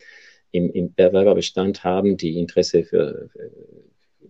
im, 0.52 0.70
im 0.72 0.94
Bewerberbestand 0.94 1.82
haben, 1.82 2.16
die 2.16 2.38
Interesse 2.38 2.84
für, 2.84 3.30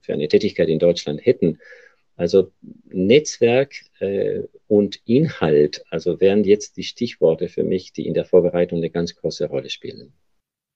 für 0.01 0.13
eine 0.13 0.29
Tätigkeit 0.29 0.69
in 0.69 0.79
Deutschland 0.79 1.25
hätten. 1.25 1.59
Also 2.17 2.53
Netzwerk 2.89 3.75
äh, 4.01 4.41
und 4.69 5.01
Inhalt, 5.07 5.85
also 5.91 6.21
wären 6.21 6.45
jetzt 6.45 6.77
die 6.77 6.85
Stichworte 6.85 7.49
für 7.49 7.65
mich, 7.65 7.93
die 7.93 8.07
in 8.07 8.15
der 8.15 8.25
Vorbereitung 8.25 8.79
eine 8.79 8.91
ganz 8.91 9.17
große 9.17 9.47
Rolle 9.47 9.71
spielen. 9.71 10.13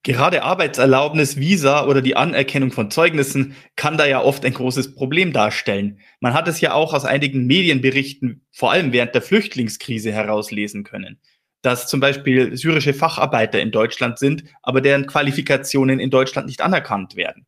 Gerade 0.03 0.45
Arbeitserlaubnis, 0.45 1.37
Visa 1.37 1.85
oder 1.87 2.01
die 2.01 2.15
Anerkennung 2.15 2.71
von 2.71 2.93
Zeugnissen 2.93 3.57
kann 3.75 3.99
da 3.99 4.07
ja 4.07 4.23
oft 4.23 4.45
ein 4.45 4.55
großes 4.55 4.95
Problem 4.95 5.33
darstellen. 5.33 5.99
Man 6.21 6.33
hat 6.33 6.47
es 6.47 6.61
ja 6.61 6.75
auch 6.75 6.95
aus 6.95 7.05
einigen 7.05 7.47
Medienberichten, 7.47 8.47
vor 8.53 8.71
allem 8.71 8.93
während 8.93 9.17
der 9.17 9.23
Flüchtlingskrise, 9.23 10.13
herauslesen 10.13 10.85
können, 10.85 11.19
dass 11.67 11.89
zum 11.89 11.99
Beispiel 11.99 12.57
syrische 12.57 12.95
Facharbeiter 12.95 13.59
in 13.59 13.73
Deutschland 13.73 14.21
sind, 14.21 14.45
aber 14.63 14.81
deren 14.81 15.09
Qualifikationen 15.09 15.99
in 15.99 16.11
Deutschland 16.11 16.47
nicht 16.47 16.61
anerkannt 16.61 17.17
werden. 17.17 17.45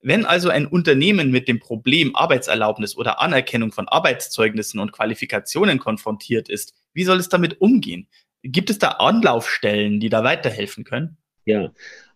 Wenn 0.00 0.24
also 0.24 0.48
ein 0.48 0.64
Unternehmen 0.64 1.30
mit 1.30 1.46
dem 1.46 1.60
Problem 1.60 2.16
Arbeitserlaubnis 2.16 2.96
oder 2.96 3.20
Anerkennung 3.20 3.70
von 3.70 3.86
Arbeitszeugnissen 3.86 4.80
und 4.80 4.92
Qualifikationen 4.92 5.78
konfrontiert 5.78 6.48
ist, 6.48 6.72
wie 6.94 7.04
soll 7.04 7.18
es 7.18 7.28
damit 7.28 7.60
umgehen? 7.60 8.08
Gibt 8.42 8.70
es 8.70 8.78
da 8.78 8.92
Anlaufstellen, 8.92 10.00
die 10.00 10.08
da 10.08 10.24
weiterhelfen 10.24 10.84
können? 10.84 11.18
Ja, 11.44 11.70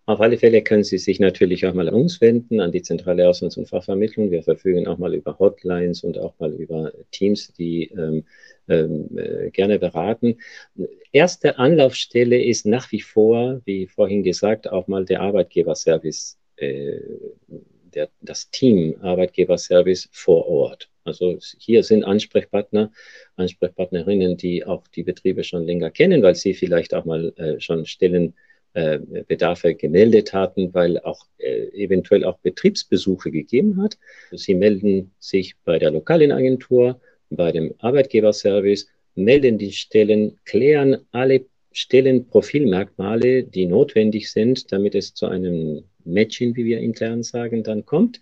auf 0.07 0.23
alle 0.23 0.39
Fälle 0.39 0.63
können 0.63 0.85
Sie 0.85 0.97
sich 0.97 1.21
natürlich 1.21 1.67
auch 1.67 1.75
mal 1.75 1.89
an 1.89 1.95
uns 1.95 2.23
wenden, 2.23 2.63
an 2.63 2.73
die 2.73 2.81
zentrale 2.81 3.29
Auslands- 3.29 3.59
und 3.59 3.69
Fachvermittlung. 3.69 4.31
Wir 4.31 4.43
verfügen 4.43 4.89
auch 4.89 4.97
mal 4.97 5.15
über 5.15 5.39
Hotlines 5.39 6.05
und 6.05 6.17
auch 6.17 6.39
mal 6.39 6.55
über 6.55 6.91
Teams, 7.11 7.53
die 7.53 7.85
ähm, 7.85 7.99
ähm, 7.99 8.23
äh, 8.23 8.23
gerne 8.67 9.79
beraten. 9.79 10.39
Erste 11.13 11.59
Anlaufstelle 11.59 12.43
ist 12.43 12.67
nach 12.67 12.91
wie 12.91 13.01
vor, 13.01 13.61
wie 13.65 13.87
vorhin 13.87 14.23
gesagt, 14.23 14.69
auch 14.71 14.89
mal 14.89 15.05
der 15.05 15.21
Arbeitgeberservice, 15.21 16.39
äh, 16.57 16.99
der, 17.95 18.09
das 18.21 18.51
Team 18.51 18.97
Arbeitgeberservice 19.01 20.09
vor 20.11 20.49
Ort. 20.49 20.91
Also 21.05 21.39
hier 21.59 21.85
sind 21.85 22.03
Ansprechpartner, 22.03 22.91
Ansprechpartnerinnen, 23.37 24.37
die 24.37 24.65
auch 24.65 24.89
die 24.89 25.03
Betriebe 25.03 25.45
schon 25.45 25.65
länger 25.65 25.91
kennen, 25.91 26.23
weil 26.23 26.35
sie 26.35 26.55
vielleicht 26.55 26.95
auch 26.95 27.05
mal 27.05 27.33
äh, 27.37 27.61
schon 27.61 27.87
Stellen 27.87 28.35
äh, 28.73 28.99
gemeldet 29.75 30.33
hatten, 30.33 30.75
weil 30.75 30.99
auch 30.99 31.27
äh, 31.39 31.69
eventuell 31.81 32.25
auch 32.25 32.39
Betriebsbesuche 32.39 33.31
gegeben 33.31 33.81
hat. 33.81 33.99
Sie 34.33 34.55
melden 34.55 35.13
sich 35.21 35.55
bei 35.65 35.79
der 35.79 35.93
lokalen 35.93 36.33
Agentur, 36.33 37.01
bei 37.37 37.53
dem 37.53 37.75
Arbeitgeberservice, 37.79 38.89
melden 39.15 39.59
die 39.59 39.73
Stellen, 39.73 40.39
klären 40.45 40.99
alle 41.13 41.47
Stellenprofilmerkmale, 41.73 43.45
die 43.45 43.67
notwendig 43.67 44.31
sind, 44.31 44.71
damit 44.73 44.95
es 44.95 45.15
zu 45.15 45.27
einem 45.27 45.85
Matching, 46.05 46.55
wie 46.57 46.65
wir 46.65 46.79
intern 46.79 47.23
sagen, 47.23 47.63
dann 47.63 47.85
kommt. 47.85 48.21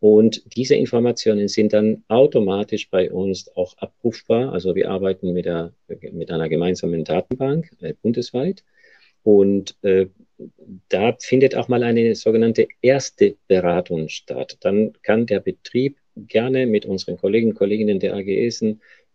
Und 0.00 0.42
diese 0.56 0.74
Informationen 0.74 1.48
sind 1.48 1.72
dann 1.72 2.04
automatisch 2.08 2.88
bei 2.90 3.10
uns 3.10 3.54
auch 3.54 3.76
abrufbar. 3.78 4.52
Also 4.52 4.74
wir 4.74 4.90
arbeiten 4.90 5.32
mit, 5.32 5.44
der, 5.44 5.72
mit 6.12 6.30
einer 6.30 6.48
gemeinsamen 6.48 7.04
Datenbank 7.04 7.70
äh, 7.80 7.94
bundesweit. 8.00 8.64
Und 9.22 9.76
äh, 9.82 10.06
da 10.88 11.14
findet 11.20 11.54
auch 11.54 11.68
mal 11.68 11.82
eine 11.82 12.14
sogenannte 12.14 12.66
erste 12.80 13.36
Beratung 13.46 14.08
statt. 14.08 14.56
Dann 14.60 14.92
kann 15.02 15.26
der 15.26 15.40
Betrieb 15.40 15.99
gerne 16.16 16.66
mit 16.66 16.86
unseren 16.86 17.16
Kolleginnen 17.16 17.54
Kollegen 17.54 17.98
der 18.00 18.14
AGS, 18.14 18.64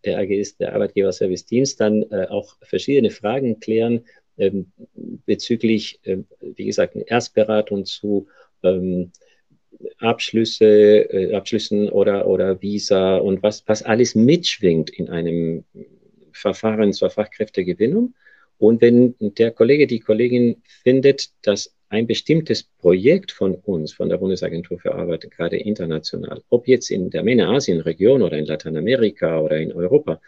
der 0.04 0.18
AGS, 0.18 0.56
der 0.56 0.74
Arbeitgeberservice-Dienst, 0.74 1.80
dann 1.80 2.02
äh, 2.10 2.26
auch 2.28 2.56
verschiedene 2.62 3.10
Fragen 3.10 3.60
klären 3.60 4.04
ähm, 4.38 4.72
bezüglich, 5.24 6.00
äh, 6.04 6.18
wie 6.40 6.66
gesagt, 6.66 6.94
eine 6.94 7.08
Erstberatung 7.08 7.84
zu 7.84 8.28
ähm, 8.62 9.12
Abschlüsse, 9.98 11.10
äh, 11.10 11.34
Abschlüssen 11.34 11.88
oder, 11.88 12.26
oder 12.26 12.60
Visa 12.62 13.16
und 13.16 13.42
was, 13.42 13.64
was 13.66 13.82
alles 13.82 14.14
mitschwingt 14.14 14.90
in 14.90 15.08
einem 15.10 15.64
Verfahren 16.32 16.92
zur 16.92 17.10
Fachkräftegewinnung. 17.10 18.14
Und 18.58 18.80
wenn 18.80 19.14
der 19.20 19.50
Kollege, 19.50 19.86
die 19.86 20.00
Kollegin 20.00 20.62
findet, 20.64 21.30
dass 21.42 21.75
ein 21.88 22.06
bestimmtes 22.06 22.64
Projekt 22.64 23.30
von 23.32 23.54
uns, 23.54 23.92
von 23.92 24.08
der 24.08 24.18
Bundesagentur 24.18 24.78
für 24.78 24.94
Arbeit, 24.94 25.30
gerade 25.30 25.56
international, 25.56 26.42
ob 26.48 26.66
jetzt 26.66 26.90
in 26.90 27.10
der 27.10 27.22
MENA-Asien-Region 27.22 28.22
oder 28.22 28.36
in 28.36 28.46
Lateinamerika 28.46 29.40
oder 29.40 29.58
in 29.58 29.72
Europa, 29.72 30.20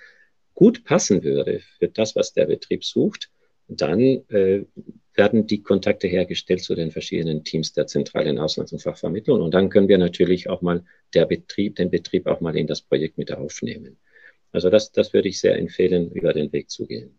gut 0.54 0.84
passen 0.84 1.22
würde 1.22 1.60
für 1.78 1.88
das, 1.88 2.16
was 2.16 2.32
der 2.32 2.46
Betrieb 2.46 2.84
sucht, 2.84 3.30
dann 3.68 4.00
äh, 4.00 4.64
werden 5.14 5.46
die 5.46 5.62
Kontakte 5.62 6.06
hergestellt 6.08 6.62
zu 6.62 6.74
den 6.74 6.90
verschiedenen 6.90 7.44
Teams 7.44 7.72
der 7.72 7.86
zentralen 7.86 8.38
Auslands- 8.38 8.72
und 8.72 8.80
Fachvermittlung. 8.80 9.42
Und 9.42 9.52
dann 9.52 9.68
können 9.68 9.88
wir 9.88 9.98
natürlich 9.98 10.48
auch 10.48 10.62
mal 10.62 10.84
Betrieb, 11.12 11.76
den 11.76 11.90
Betrieb 11.90 12.26
auch 12.26 12.40
mal 12.40 12.56
in 12.56 12.66
das 12.66 12.82
Projekt 12.82 13.18
mit 13.18 13.32
aufnehmen. 13.32 13.98
Also 14.52 14.70
das, 14.70 14.92
das 14.92 15.12
würde 15.12 15.28
ich 15.28 15.40
sehr 15.40 15.58
empfehlen, 15.58 16.10
über 16.12 16.32
den 16.32 16.52
Weg 16.52 16.70
zu 16.70 16.86
gehen. 16.86 17.18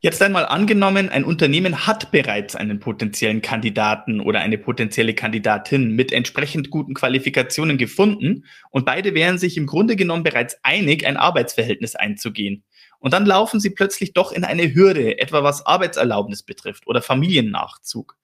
Jetzt 0.00 0.20
einmal 0.20 0.44
angenommen, 0.44 1.08
ein 1.08 1.24
Unternehmen 1.24 1.86
hat 1.86 2.10
bereits 2.10 2.54
einen 2.54 2.80
potenziellen 2.80 3.40
Kandidaten 3.40 4.20
oder 4.20 4.40
eine 4.40 4.58
potenzielle 4.58 5.14
Kandidatin 5.14 5.92
mit 5.92 6.12
entsprechend 6.12 6.70
guten 6.70 6.92
Qualifikationen 6.92 7.78
gefunden 7.78 8.44
und 8.70 8.84
beide 8.84 9.14
wären 9.14 9.38
sich 9.38 9.56
im 9.56 9.66
Grunde 9.66 9.96
genommen 9.96 10.22
bereits 10.22 10.58
einig, 10.62 11.06
ein 11.06 11.16
Arbeitsverhältnis 11.16 11.96
einzugehen. 11.96 12.62
Und 12.98 13.14
dann 13.14 13.24
laufen 13.24 13.58
sie 13.58 13.70
plötzlich 13.70 14.12
doch 14.12 14.32
in 14.32 14.44
eine 14.44 14.74
Hürde, 14.74 15.18
etwa 15.18 15.42
was 15.42 15.64
Arbeitserlaubnis 15.64 16.42
betrifft 16.42 16.86
oder 16.86 17.00
Familiennachzug. 17.00 18.16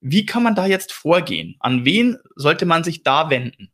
Wie 0.00 0.26
kann 0.26 0.42
man 0.42 0.54
da 0.54 0.66
jetzt 0.66 0.92
vorgehen? 0.92 1.56
An 1.60 1.86
wen 1.86 2.18
sollte 2.34 2.66
man 2.66 2.84
sich 2.84 3.02
da 3.02 3.30
wenden? 3.30 3.70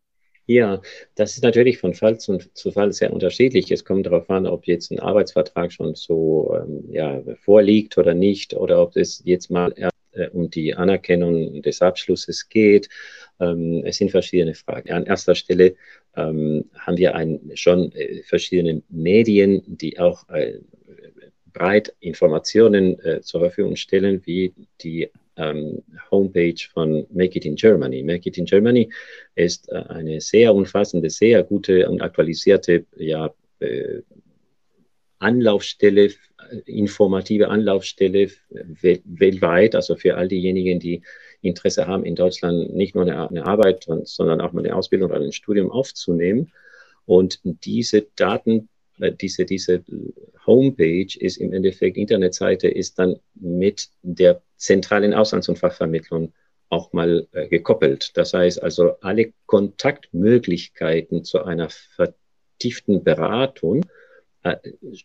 Ja, 0.46 0.80
das 1.14 1.34
ist 1.34 1.42
natürlich 1.44 1.78
von 1.78 1.94
Fall 1.94 2.18
zu, 2.18 2.38
zu, 2.54 2.72
Fall 2.72 2.92
sehr 2.92 3.12
unterschiedlich. 3.12 3.70
Es 3.70 3.84
kommt 3.84 4.06
darauf 4.06 4.28
an, 4.28 4.46
ob 4.46 4.66
jetzt 4.66 4.90
ein 4.90 4.98
Arbeitsvertrag 4.98 5.72
schon 5.72 5.94
so 5.94 6.56
ähm, 6.56 6.84
ja, 6.90 7.22
vorliegt 7.36 7.96
oder 7.96 8.14
nicht, 8.14 8.54
oder 8.54 8.82
ob 8.82 8.96
es 8.96 9.22
jetzt 9.24 9.50
mal 9.50 9.72
erst 9.76 9.92
äh, 10.12 10.28
um 10.30 10.50
die 10.50 10.74
Anerkennung 10.74 11.62
des 11.62 11.80
Abschlusses 11.80 12.48
geht. 12.48 12.88
Ähm, 13.40 13.82
es 13.84 13.98
sind 13.98 14.10
verschiedene 14.10 14.54
Fragen. 14.54 14.90
An 14.90 15.06
erster 15.06 15.36
Stelle 15.36 15.76
ähm, 16.16 16.64
haben 16.76 16.96
wir 16.96 17.14
ein, 17.14 17.52
schon 17.54 17.92
äh, 17.92 18.22
verschiedene 18.24 18.82
Medien, 18.88 19.62
die 19.66 19.98
auch 20.00 20.28
äh, 20.28 20.58
breit 21.52 21.94
Informationen 22.00 22.98
äh, 23.00 23.20
zur 23.20 23.40
Verfügung 23.40 23.76
stellen, 23.76 24.22
wie 24.24 24.52
die 24.82 25.10
ähm, 25.36 25.82
Homepage 26.10 26.68
von 26.72 27.06
Make 27.10 27.38
It 27.38 27.44
in 27.44 27.56
Germany. 27.56 28.02
Make 28.02 28.28
It 28.28 28.38
in 28.38 28.44
Germany 28.44 28.90
ist 29.34 29.70
äh, 29.70 29.76
eine 29.88 30.20
sehr 30.20 30.54
umfassende, 30.54 31.10
sehr 31.10 31.42
gute 31.42 31.88
und 31.88 32.02
aktualisierte 32.02 32.86
ja, 32.96 33.32
äh, 33.60 34.02
Anlaufstelle, 35.18 36.10
informative 36.66 37.48
Anlaufstelle 37.48 38.28
weltweit, 38.50 39.76
also 39.76 39.94
für 39.94 40.16
all 40.16 40.26
diejenigen, 40.26 40.80
die 40.80 41.02
Interesse 41.42 41.86
haben, 41.86 42.04
in 42.04 42.16
Deutschland 42.16 42.74
nicht 42.74 42.94
nur 42.94 43.04
eine, 43.04 43.28
eine 43.28 43.46
Arbeit, 43.46 43.86
sondern 44.04 44.40
auch 44.40 44.52
mal 44.52 44.64
eine 44.64 44.74
Ausbildung 44.74 45.10
oder 45.10 45.20
ein 45.20 45.32
Studium 45.32 45.70
aufzunehmen. 45.70 46.52
Und 47.04 47.40
diese 47.44 48.06
Daten 48.16 48.58
äh, 48.58 48.81
diese, 49.10 49.44
diese 49.44 49.82
Homepage 50.46 51.18
ist 51.18 51.36
im 51.38 51.52
Endeffekt, 51.52 51.96
Internetseite 51.96 52.68
ist 52.68 52.98
dann 52.98 53.16
mit 53.34 53.88
der 54.02 54.42
zentralen 54.56 55.12
Auslands- 55.14 55.48
und 55.48 55.58
Fachvermittlung 55.58 56.32
auch 56.68 56.92
mal 56.92 57.26
äh, 57.32 57.48
gekoppelt. 57.48 58.12
Das 58.14 58.32
heißt 58.32 58.62
also, 58.62 58.92
alle 59.00 59.32
Kontaktmöglichkeiten 59.46 61.24
zu 61.24 61.44
einer 61.44 61.68
vertieften 61.68 63.04
Beratung 63.04 63.84
äh, 64.42 64.56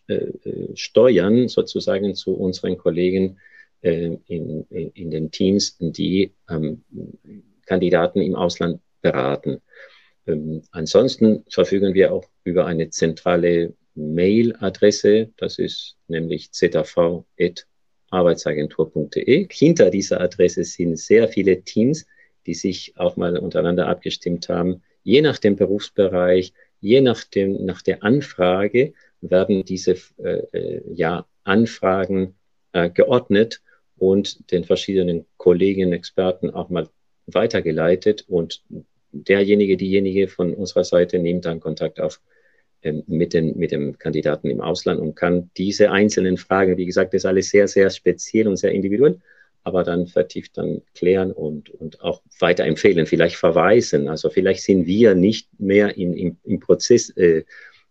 äh, 0.08 0.32
steuern 0.74 1.48
sozusagen 1.48 2.14
zu 2.14 2.34
unseren 2.34 2.78
Kollegen 2.78 3.38
äh, 3.82 4.16
in, 4.26 4.66
in, 4.70 4.90
in, 4.90 5.10
den 5.10 5.30
Teams, 5.30 5.76
die 5.78 6.32
ähm, 6.48 6.82
Kandidaten 7.66 8.22
im 8.22 8.34
Ausland 8.34 8.80
beraten. 9.02 9.60
Ähm, 10.26 10.62
ansonsten 10.72 11.44
verfügen 11.48 11.94
wir 11.94 12.12
auch 12.12 12.24
über 12.44 12.66
eine 12.66 12.90
zentrale 12.90 13.74
Mailadresse, 13.98 15.30
das 15.36 15.58
ist 15.58 15.96
nämlich 16.08 16.52
zv.bundesagentfürarbeit.de 16.52 17.64
arbeitsagentur.de. 18.10 19.48
Hinter 19.50 19.90
dieser 19.90 20.20
Adresse 20.20 20.64
sind 20.64 20.98
sehr 20.98 21.28
viele 21.28 21.62
Teams, 21.62 22.06
die 22.46 22.54
sich 22.54 22.94
auch 22.96 23.16
mal 23.16 23.36
untereinander 23.38 23.86
abgestimmt 23.86 24.48
haben. 24.48 24.82
Je 25.02 25.20
nach 25.20 25.38
dem 25.38 25.56
Berufsbereich, 25.56 26.52
je 26.80 27.00
nach, 27.00 27.24
dem, 27.24 27.64
nach 27.64 27.82
der 27.82 28.02
Anfrage 28.02 28.94
werden 29.20 29.64
diese 29.64 29.96
äh, 30.18 30.38
äh, 30.52 30.82
ja, 30.94 31.26
Anfragen 31.44 32.34
äh, 32.72 32.88
geordnet 32.90 33.60
und 33.96 34.52
den 34.52 34.64
verschiedenen 34.64 35.26
Kolleginnen, 35.36 35.92
Experten 35.92 36.50
auch 36.50 36.68
mal 36.68 36.88
weitergeleitet 37.26 38.24
und 38.28 38.62
derjenige, 39.10 39.76
diejenige 39.76 40.28
von 40.28 40.54
unserer 40.54 40.84
Seite 40.84 41.18
nimmt 41.18 41.44
dann 41.44 41.60
Kontakt 41.60 42.00
auf 42.00 42.20
mit, 43.06 43.34
den, 43.34 43.56
mit 43.58 43.72
dem 43.72 43.98
Kandidaten 43.98 44.48
im 44.48 44.60
Ausland 44.60 45.00
und 45.00 45.14
kann 45.14 45.50
diese 45.56 45.90
einzelnen 45.90 46.36
Fragen, 46.36 46.76
wie 46.76 46.86
gesagt, 46.86 47.12
das 47.12 47.22
ist 47.22 47.26
alles 47.26 47.50
sehr, 47.50 47.68
sehr 47.68 47.90
speziell 47.90 48.46
und 48.46 48.56
sehr 48.56 48.72
individuell, 48.72 49.18
aber 49.64 49.82
dann 49.82 50.06
vertieft 50.06 50.56
dann 50.56 50.82
klären 50.94 51.32
und, 51.32 51.70
und 51.70 52.00
auch 52.00 52.22
weiterempfehlen, 52.38 53.06
vielleicht 53.06 53.36
verweisen. 53.36 54.08
Also 54.08 54.30
vielleicht 54.30 54.62
sind 54.62 54.86
wir 54.86 55.14
nicht 55.14 55.48
mehr 55.58 55.96
in, 55.96 56.14
im, 56.14 56.36
im 56.44 56.60
Prozess 56.60 57.10
äh, 57.10 57.44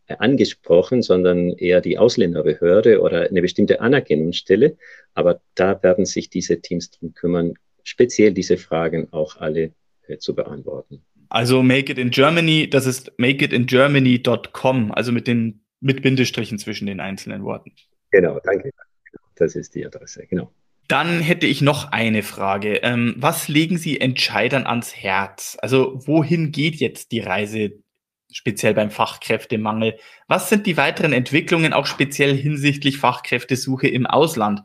angesprochen, 0.07 1.01
sondern 1.01 1.51
eher 1.51 1.81
die 1.81 1.97
Ausländerbehörde 1.97 3.01
oder 3.01 3.29
eine 3.29 3.41
bestimmte 3.41 3.81
Anerkennungsstelle. 3.81 4.77
Aber 5.13 5.41
da 5.55 5.81
werden 5.83 6.05
sich 6.05 6.29
diese 6.29 6.61
Teams 6.61 6.91
drum 6.91 7.13
kümmern, 7.13 7.55
speziell 7.83 8.31
diese 8.31 8.57
Fragen 8.57 9.11
auch 9.11 9.37
alle 9.37 9.73
äh, 10.07 10.17
zu 10.17 10.33
beantworten. 10.33 11.03
Also 11.29 11.63
Make 11.63 11.91
It 11.91 11.97
in 11.97 12.09
Germany, 12.09 12.69
das 12.69 12.85
ist 12.85 13.11
makeitingermany.com, 13.17 14.91
also 14.91 15.11
mit 15.11 15.27
den 15.27 15.61
mit 15.79 16.01
Bindestrichen 16.01 16.57
zwischen 16.57 16.87
den 16.87 16.99
einzelnen 16.99 17.43
Worten. 17.43 17.71
Genau, 18.11 18.39
danke. 18.43 18.71
Das 19.35 19.55
ist 19.55 19.75
die 19.75 19.85
Adresse, 19.85 20.25
genau. 20.27 20.51
Dann 20.87 21.19
hätte 21.19 21.47
ich 21.47 21.61
noch 21.61 21.91
eine 21.91 22.23
Frage. 22.23 22.77
Ähm, 22.77 23.15
was 23.17 23.47
legen 23.47 23.77
Sie 23.77 23.99
Entscheidern 23.99 24.65
ans 24.65 24.95
Herz? 24.95 25.57
Also 25.61 25.99
wohin 26.07 26.51
geht 26.51 26.75
jetzt 26.77 27.11
die 27.11 27.19
Reise 27.19 27.73
speziell 28.31 28.73
beim 28.73 28.89
Fachkräftemangel? 28.89 29.97
Was 30.27 30.49
sind 30.49 30.65
die 30.65 30.77
weiteren 30.77 31.13
Entwicklungen 31.13 31.73
auch 31.73 31.85
speziell 31.85 32.35
hinsichtlich 32.35 32.97
Fachkräftesuche 32.97 33.87
im 33.87 34.05
Ausland? 34.05 34.61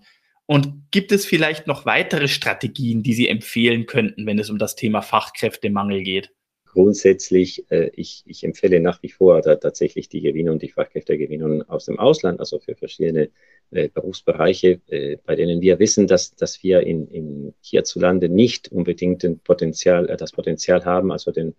Und 0.47 0.91
gibt 0.91 1.13
es 1.13 1.27
vielleicht 1.27 1.67
noch 1.67 1.87
weitere 1.87 2.29
Strategien, 2.29 3.03
die 3.03 3.15
Sie 3.15 3.29
empfehlen 3.29 3.87
könnten, 3.87 4.27
wenn 4.27 4.39
es 4.39 4.51
um 4.51 4.59
das 4.59 4.77
Thema 4.77 5.03
Fachkräftemangel 5.03 6.03
geht? 6.03 6.31
Grundsätzlich, 6.73 7.71
äh, 7.71 7.91
ich, 7.95 8.23
ich 8.27 8.45
empfehle 8.45 8.81
nach 8.81 9.03
wie 9.03 9.11
vor 9.11 9.43
da 9.43 9.57
tatsächlich 9.57 10.09
die 10.09 10.23
Gewinnung, 10.23 10.59
die 10.59 10.71
Fachkräftegewinnung 10.71 11.69
aus 11.69 11.85
dem 11.85 11.99
Ausland, 11.99 12.41
also 12.41 12.59
für 12.59 12.75
verschiedene 12.75 13.29
äh, 13.71 13.89
Berufsbereiche, 13.89 14.81
äh, 14.89 15.19
bei 15.25 15.37
denen 15.37 15.61
wir 15.61 15.79
wissen, 15.79 16.07
dass, 16.07 16.35
dass 16.35 16.63
wir 16.63 16.81
in, 16.81 17.09
in 17.09 17.55
hierzulande 17.61 18.31
nicht 18.31 18.73
unbedingt 18.73 19.23
den 19.23 19.39
Potenzial, 19.39 20.09
äh, 20.09 20.17
das 20.17 20.33
Potenzial 20.33 20.85
haben, 20.87 21.13
also 21.13 21.31
den, 21.31 21.55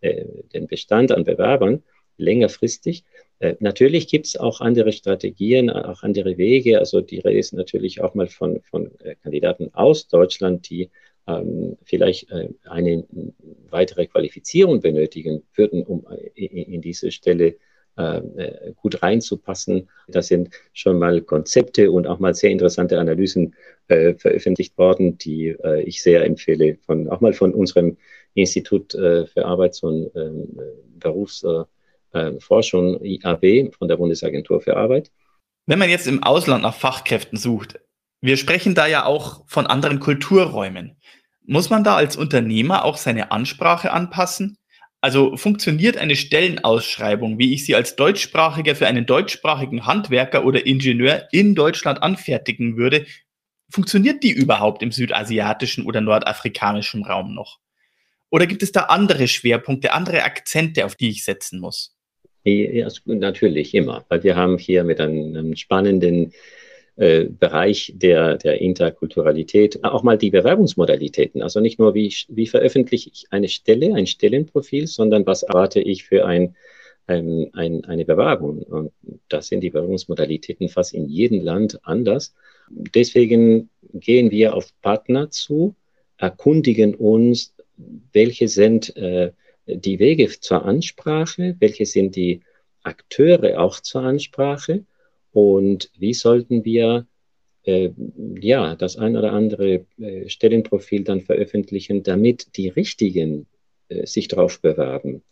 äh, 0.00 0.24
den 0.52 0.66
Bestand 0.66 1.12
an 1.12 1.22
Bewerbern 1.22 1.84
längerfristig. 2.18 3.04
Äh, 3.38 3.54
natürlich 3.60 4.08
gibt 4.08 4.26
es 4.26 4.36
auch 4.36 4.60
andere 4.60 4.90
Strategien, 4.90 5.70
auch 5.70 6.02
andere 6.02 6.38
Wege. 6.38 6.80
Also 6.80 7.00
die 7.02 7.20
Rede 7.20 7.38
ist 7.38 7.52
natürlich 7.52 8.00
auch 8.00 8.14
mal 8.14 8.26
von, 8.26 8.60
von 8.62 8.90
Kandidaten 9.22 9.72
aus 9.74 10.08
Deutschland, 10.08 10.68
die 10.70 10.90
ähm, 11.26 11.76
vielleicht 11.84 12.30
äh, 12.30 12.48
eine 12.64 13.04
weitere 13.70 14.06
Qualifizierung 14.06 14.80
benötigen 14.80 15.42
würden, 15.54 15.82
um 15.82 16.06
äh, 16.10 16.30
in, 16.34 16.74
in 16.74 16.80
diese 16.80 17.10
Stelle 17.10 17.56
äh, 17.98 18.18
äh, 18.18 18.72
gut 18.76 19.02
reinzupassen. 19.02 19.88
Da 20.06 20.20
sind 20.20 20.50
schon 20.74 20.98
mal 20.98 21.22
Konzepte 21.22 21.90
und 21.90 22.06
auch 22.06 22.18
mal 22.18 22.34
sehr 22.34 22.50
interessante 22.50 23.00
Analysen 23.00 23.54
äh, 23.88 24.12
veröffentlicht 24.12 24.76
worden, 24.76 25.16
die 25.16 25.56
äh, 25.64 25.80
ich 25.82 26.02
sehr 26.02 26.22
empfehle, 26.26 26.76
von, 26.84 27.08
auch 27.08 27.22
mal 27.22 27.32
von 27.32 27.54
unserem 27.54 27.96
Institut 28.34 28.94
äh, 28.94 29.26
für 29.26 29.46
Arbeits- 29.46 29.82
und 29.82 30.10
ähm, 30.14 30.60
Berufsforschung, 30.98 33.02
IAB, 33.02 33.74
von 33.74 33.88
der 33.88 33.96
Bundesagentur 33.96 34.60
für 34.60 34.76
Arbeit. 34.76 35.10
Wenn 35.64 35.78
man 35.78 35.88
jetzt 35.88 36.06
im 36.06 36.22
Ausland 36.22 36.64
nach 36.64 36.74
Fachkräften 36.74 37.38
sucht, 37.38 37.80
wir 38.26 38.36
sprechen 38.36 38.74
da 38.74 38.86
ja 38.86 39.04
auch 39.04 39.44
von 39.46 39.66
anderen 39.66 40.00
Kulturräumen. 40.00 40.96
Muss 41.44 41.70
man 41.70 41.84
da 41.84 41.96
als 41.96 42.16
Unternehmer 42.16 42.84
auch 42.84 42.96
seine 42.96 43.30
Ansprache 43.30 43.92
anpassen? 43.92 44.58
Also 45.00 45.36
funktioniert 45.36 45.96
eine 45.96 46.16
Stellenausschreibung, 46.16 47.38
wie 47.38 47.54
ich 47.54 47.64
sie 47.64 47.76
als 47.76 47.96
Deutschsprachiger 47.96 48.74
für 48.74 48.86
einen 48.86 49.06
deutschsprachigen 49.06 49.86
Handwerker 49.86 50.44
oder 50.44 50.66
Ingenieur 50.66 51.28
in 51.30 51.54
Deutschland 51.54 52.02
anfertigen 52.02 52.76
würde, 52.76 53.06
funktioniert 53.70 54.22
die 54.22 54.32
überhaupt 54.32 54.82
im 54.82 54.90
südasiatischen 54.90 55.84
oder 55.84 56.00
nordafrikanischen 56.00 57.04
Raum 57.04 57.34
noch? 57.34 57.58
Oder 58.30 58.46
gibt 58.46 58.62
es 58.62 58.72
da 58.72 58.82
andere 58.82 59.28
Schwerpunkte, 59.28 59.92
andere 59.92 60.24
Akzente, 60.24 60.84
auf 60.84 60.96
die 60.96 61.10
ich 61.10 61.24
setzen 61.24 61.60
muss? 61.60 61.94
Ja, 62.44 62.88
natürlich 63.06 63.74
immer, 63.74 64.04
weil 64.08 64.22
wir 64.22 64.36
haben 64.36 64.58
hier 64.58 64.84
mit 64.84 65.00
einem 65.00 65.56
spannenden 65.56 66.32
äh, 66.96 67.24
Bereich 67.24 67.92
der, 67.94 68.38
der 68.38 68.60
Interkulturalität, 68.60 69.84
auch 69.84 70.02
mal 70.02 70.16
die 70.16 70.30
Bewerbungsmodalitäten. 70.30 71.42
Also 71.42 71.60
nicht 71.60 71.78
nur, 71.78 71.94
wie, 71.94 72.14
wie 72.28 72.46
veröffentliche 72.46 73.10
ich 73.12 73.26
eine 73.30 73.48
Stelle, 73.48 73.94
ein 73.94 74.06
Stellenprofil, 74.06 74.86
sondern 74.86 75.26
was 75.26 75.42
erwarte 75.42 75.80
ich 75.80 76.04
für 76.04 76.24
ein, 76.24 76.56
ein, 77.06 77.50
ein, 77.52 77.84
eine 77.84 78.06
Bewerbung. 78.06 78.62
Und 78.62 78.92
das 79.28 79.48
sind 79.48 79.60
die 79.60 79.68
Bewerbungsmodalitäten 79.68 80.70
fast 80.70 80.94
in 80.94 81.06
jedem 81.06 81.42
Land 81.42 81.78
anders. 81.82 82.34
Deswegen 82.70 83.68
gehen 83.92 84.30
wir 84.30 84.54
auf 84.54 84.72
Partner 84.80 85.30
zu, 85.30 85.74
erkundigen 86.16 86.94
uns, 86.94 87.54
welche 88.12 88.48
sind 88.48 88.96
äh, 88.96 89.32
die 89.66 89.98
Wege 89.98 90.28
zur 90.40 90.64
Ansprache, 90.64 91.56
welche 91.58 91.84
sind 91.84 92.16
die 92.16 92.40
Akteure 92.82 93.60
auch 93.60 93.80
zur 93.80 94.02
Ansprache 94.02 94.84
und 95.36 95.90
wie 95.98 96.14
sollten 96.14 96.64
wir 96.64 97.06
äh, 97.64 97.90
ja 98.40 98.74
das 98.74 98.96
ein 98.96 99.18
oder 99.18 99.34
andere 99.34 99.84
äh, 100.00 100.30
Stellenprofil 100.30 101.04
dann 101.04 101.20
veröffentlichen, 101.20 102.02
damit 102.02 102.56
die 102.56 102.68
richtigen 102.68 103.46
äh, 103.90 104.06
sich 104.06 104.28
darauf 104.28 104.62
bewerben? 104.62 105.22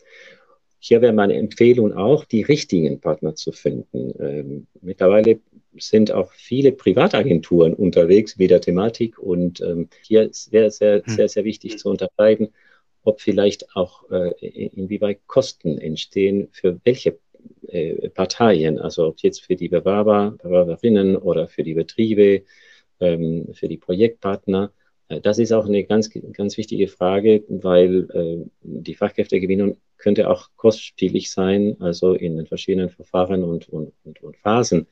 Hier 0.78 1.00
wäre 1.00 1.14
meine 1.14 1.36
Empfehlung 1.36 1.94
auch, 1.94 2.26
die 2.26 2.42
richtigen 2.42 3.00
Partner 3.00 3.34
zu 3.34 3.50
finden. 3.50 4.12
Ähm, 4.20 4.66
mittlerweile 4.82 5.40
sind 5.78 6.12
auch 6.12 6.30
viele 6.32 6.72
Privatagenturen 6.72 7.72
unterwegs 7.72 8.36
mit 8.36 8.50
der 8.50 8.60
Thematik 8.60 9.18
und 9.18 9.62
ähm, 9.62 9.88
hier 10.02 10.30
wäre 10.50 10.70
sehr, 10.70 11.02
hm. 11.02 11.14
sehr, 11.14 11.30
sehr 11.30 11.44
wichtig 11.44 11.78
zu 11.78 11.88
unterscheiden, 11.88 12.52
ob 13.04 13.22
vielleicht 13.22 13.74
auch 13.74 14.10
äh, 14.10 14.34
inwieweit 14.66 15.26
Kosten 15.26 15.78
entstehen 15.78 16.48
für 16.52 16.78
welche 16.84 17.16
äh, 17.68 18.08
Parteien, 18.10 18.78
also 18.78 19.06
ob 19.06 19.20
jetzt 19.20 19.42
für 19.42 19.56
die 19.56 19.68
Bewerber, 19.68 20.36
Bewerberinnen 20.42 21.16
oder 21.16 21.48
für 21.48 21.62
die 21.62 21.74
Betriebe, 21.74 22.42
ähm, 23.00 23.48
für 23.52 23.68
die 23.68 23.76
Projektpartner. 23.76 24.72
Äh, 25.08 25.20
das 25.20 25.38
ist 25.38 25.52
auch 25.52 25.66
eine 25.66 25.84
ganz, 25.84 26.10
ganz 26.32 26.56
wichtige 26.56 26.88
Frage, 26.88 27.44
weil 27.48 28.08
äh, 28.12 28.50
die 28.62 28.94
Fachkräftegewinnung 28.94 29.76
könnte 29.96 30.28
auch 30.30 30.50
kostspielig 30.56 31.30
sein, 31.30 31.76
also 31.80 32.14
in 32.14 32.36
den 32.36 32.46
verschiedenen 32.46 32.90
Verfahren 32.90 33.42
und, 33.42 33.68
und, 33.68 33.92
und, 34.04 34.22
und 34.22 34.36
Phasen, 34.36 34.86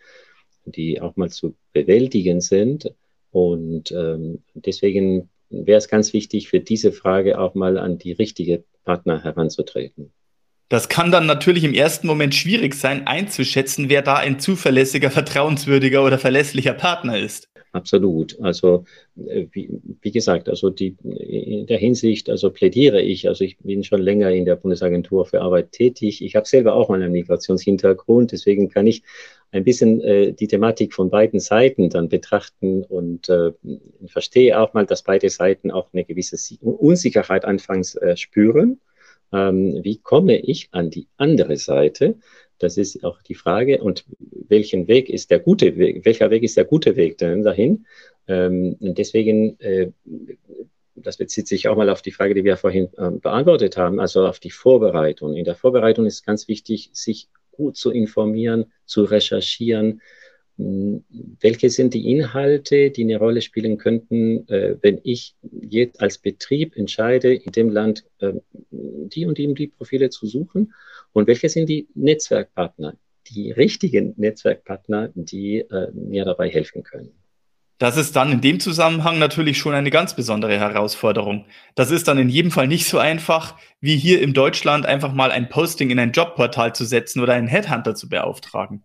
die 0.65 1.01
auch 1.01 1.17
mal 1.17 1.31
zu 1.31 1.55
bewältigen 1.73 2.41
sind. 2.41 2.95
Und 3.31 3.93
ähm, 3.93 4.43
deswegen 4.55 5.29
wäre 5.51 5.79
es 5.79 5.89
ganz 5.89 6.13
wichtig, 6.13 6.49
für 6.49 6.61
diese 6.61 6.93
Frage 6.93 7.39
auch 7.39 7.55
mal 7.55 7.79
an 7.79 7.99
die 7.99 8.13
richtige 8.13 8.65
Partner 8.85 9.23
heranzutreten. 9.23 10.13
Das 10.73 10.89
kann 10.89 11.13
dann 11.13 11.27
natürlich 11.27 11.65
im 11.65 11.75
ersten 11.75 12.07
Moment 12.07 12.35
schwierig 12.35 12.75
sein, 12.75 13.07
einzuschätzen, 13.07 13.91
wer 13.91 14.01
da 14.01 14.15
ein 14.15 14.41
zuverlässiger, 14.41 15.11
vertrauenswürdiger 15.11 16.03
oder 16.03 16.19
verlässlicher 16.19 16.73
Partner 16.73 17.19
ist. 17.19 17.51
Absolut. 17.73 18.41
Also 18.41 18.87
äh, 19.19 19.49
wie, 19.53 19.69
wie, 20.01 20.11
gesagt, 20.11 20.49
also 20.49 20.71
die, 20.71 20.97
in 21.05 21.67
der 21.67 21.77
Hinsicht, 21.77 22.31
also 22.31 22.49
plädiere 22.49 23.03
ich, 23.03 23.29
also 23.29 23.45
ich 23.45 23.59
bin 23.59 23.85
schon 23.85 24.01
länger 24.01 24.31
in 24.31 24.47
der 24.47 24.57
Bundesagentur 24.57 25.27
für 25.27 25.43
Arbeit 25.43 25.73
tätig. 25.73 26.25
Ich 26.25 26.37
habe 26.37 26.49
selber 26.49 26.75
auch 26.75 26.89
einen 26.89 27.13
Migrationshintergrund, 27.13 28.33
deswegen 28.33 28.71
kann 28.71 28.87
ich 28.87 29.03
ein 29.51 29.65
bisschen 29.65 30.01
äh, 30.01 30.33
die 30.33 30.47
Thematik 30.47 30.95
von 30.95 31.11
beiden 31.11 31.39
Seiten 31.39 31.91
dann 31.91 32.09
betrachten 32.09 32.83
und 32.83 33.29
äh, 33.29 33.53
verstehe 34.07 34.59
auch 34.59 34.73
mal, 34.73 34.87
dass 34.87 35.03
beide 35.03 35.29
Seiten 35.29 35.71
auch 35.71 35.93
eine 35.93 36.05
gewisse 36.05 36.39
Unsicherheit 36.63 37.45
anfangs 37.45 37.95
äh, 37.97 38.17
spüren 38.17 38.81
ähm, 39.33 39.81
wie 39.83 39.99
komme 39.99 40.39
ich 40.39 40.69
an 40.73 40.91
die 40.91 41.09
andere 41.17 41.57
Seite? 41.57 42.17
Das 42.59 42.77
ist 42.77 43.05
auch 43.05 43.23
die 43.23 43.35
Frage. 43.35 43.83
Und 43.83 44.05
welchen 44.49 44.87
Weg 44.87 45.09
ist 45.09 45.31
der 45.31 45.41
gute 45.41 45.77
Weg? 45.77 46.05
Welcher 46.05 46.31
Weg 46.31 46.43
ist 46.43 46.57
der 46.57 46.65
gute 46.65 46.97
Weg 46.97 47.19
denn 47.19 47.43
dahin? 47.43 47.87
Ähm, 48.29 48.77
deswegen, 48.81 49.59
äh, 49.61 49.91
das 50.95 51.17
bezieht 51.17 51.49
sich 51.49 51.67
auch 51.69 51.77
mal 51.77 51.91
auf 51.91 52.03
die 52.03 52.13
Frage, 52.13 52.35
die 52.35 52.45
wir 52.45 52.57
vorhin 52.57 52.89
äh, 52.97 53.11
beantwortet 53.11 53.77
haben, 53.77 53.99
also 53.99 54.27
auf 54.27 54.39
die 54.39 54.51
Vorbereitung. 54.51 55.35
In 55.35 55.45
der 55.45 55.57
Vorbereitung 55.57 56.07
ist 56.07 56.25
ganz 56.25 56.47
wichtig, 56.47 56.91
sich 56.93 57.29
gut 57.51 57.77
zu 57.77 57.91
informieren, 57.91 58.67
zu 58.87 59.05
recherchieren, 59.05 60.01
welche 60.57 61.71
sind 61.71 61.95
die 61.95 62.11
Inhalte, 62.11 62.91
die 62.91 63.03
eine 63.03 63.17
Rolle 63.17 63.41
spielen 63.41 63.79
könnten, 63.79 64.47
äh, 64.49 64.77
wenn 64.83 65.01
ich 65.03 65.35
jetzt 65.63 66.01
als 66.01 66.19
Betrieb 66.19 66.77
entscheide, 66.77 67.35
in 67.35 67.53
dem 67.53 67.71
Land 67.71 68.05
äh, 68.21 68.33
die 68.71 69.27
und 69.27 69.39
die, 69.39 69.53
die 69.55 69.69
Profile 69.69 70.11
zu 70.11 70.27
suchen? 70.27 70.75
Und 71.13 71.27
welche 71.27 71.49
sind 71.49 71.69
die 71.69 71.89
Netzwerkpartner, 71.95 72.97
die 73.29 73.51
richtigen 73.51 74.15
Netzwerkpartner, 74.17 75.11
die 75.15 75.61
äh, 75.61 75.91
mir 75.93 76.25
dabei 76.25 76.49
helfen 76.49 76.83
können? 76.83 77.11
Das 77.79 77.97
ist 77.97 78.15
dann 78.15 78.31
in 78.31 78.41
dem 78.41 78.61
Zusammenhang 78.61 79.19
natürlich 79.19 79.59
schon 79.59 79.75
eine 79.75 79.91
ganz 79.91 80.15
besondere 80.15 80.57
Herausforderung. 80.57 81.47
Das 81.75 81.91
ist 81.91 82.07
dann 82.07 82.17
in 82.17 82.29
jedem 82.29 82.53
Fall 82.53 82.69
nicht 82.69 82.87
so 82.87 82.99
einfach, 82.99 83.59
wie 83.81 83.97
hier 83.97 84.23
in 84.23 84.35
Deutschland 84.35 84.87
einfach 84.87 85.13
mal 85.13 85.33
ein 85.33 85.49
Posting 85.49 85.91
in 85.91 85.99
ein 85.99 86.13
Jobportal 86.13 86.75
zu 86.77 86.85
setzen 86.85 87.21
oder 87.21 87.33
einen 87.33 87.49
Headhunter 87.49 87.97
zu 87.97 88.09
beauftragen. 88.09 88.85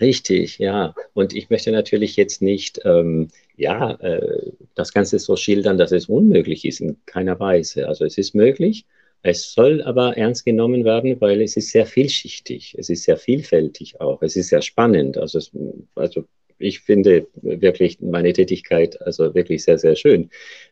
Richtig, 0.00 0.58
ja. 0.58 0.94
Und 1.12 1.34
ich 1.34 1.50
möchte 1.50 1.72
natürlich 1.72 2.16
jetzt 2.16 2.40
nicht, 2.40 2.80
ähm, 2.84 3.28
ja, 3.56 3.92
äh, 4.00 4.52
das 4.74 4.92
Ganze 4.92 5.18
so 5.18 5.34
schildern, 5.36 5.76
dass 5.78 5.90
es 5.92 6.06
unmöglich 6.08 6.64
ist, 6.64 6.80
in 6.80 6.96
keiner 7.06 7.40
Weise. 7.40 7.88
Also 7.88 8.04
es 8.04 8.16
ist 8.16 8.34
möglich. 8.34 8.86
Es 9.22 9.52
soll 9.52 9.82
aber 9.82 10.16
ernst 10.16 10.44
genommen 10.44 10.84
werden, 10.84 11.20
weil 11.20 11.42
es 11.42 11.56
ist 11.56 11.70
sehr 11.70 11.86
vielschichtig. 11.86 12.76
Es 12.78 12.88
ist 12.88 13.02
sehr 13.02 13.16
vielfältig 13.16 14.00
auch. 14.00 14.22
Es 14.22 14.36
ist 14.36 14.48
sehr 14.50 14.62
spannend. 14.62 15.18
Also, 15.18 15.38
es, 15.38 15.50
also 15.96 16.24
ich 16.58 16.80
finde 16.80 17.26
wirklich 17.42 18.00
meine 18.00 18.32
Tätigkeit 18.32 19.00
also 19.02 19.34
wirklich 19.34 19.64
sehr, 19.64 19.78
sehr 19.78 19.96
schön. 19.96 20.30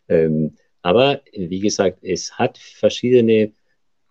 Ähm, 0.09 0.57
aber 0.83 1.21
wie 1.33 1.59
gesagt, 1.61 1.99
es 2.03 2.39
hat 2.39 2.59
verschiedene 2.59 3.53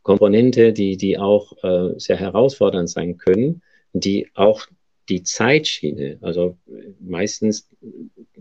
Komponente, 0.03 0.73
die, 0.73 0.97
die 0.97 1.17
auch 1.17 1.53
äh, 1.63 1.97
sehr 1.97 2.17
herausfordernd 2.17 2.89
sein 2.89 3.17
können, 3.17 3.61
die 3.93 4.27
auch 4.35 4.67
die 5.09 5.23
Zeitschiene, 5.23 6.17
also 6.21 6.57
meistens, 6.99 7.69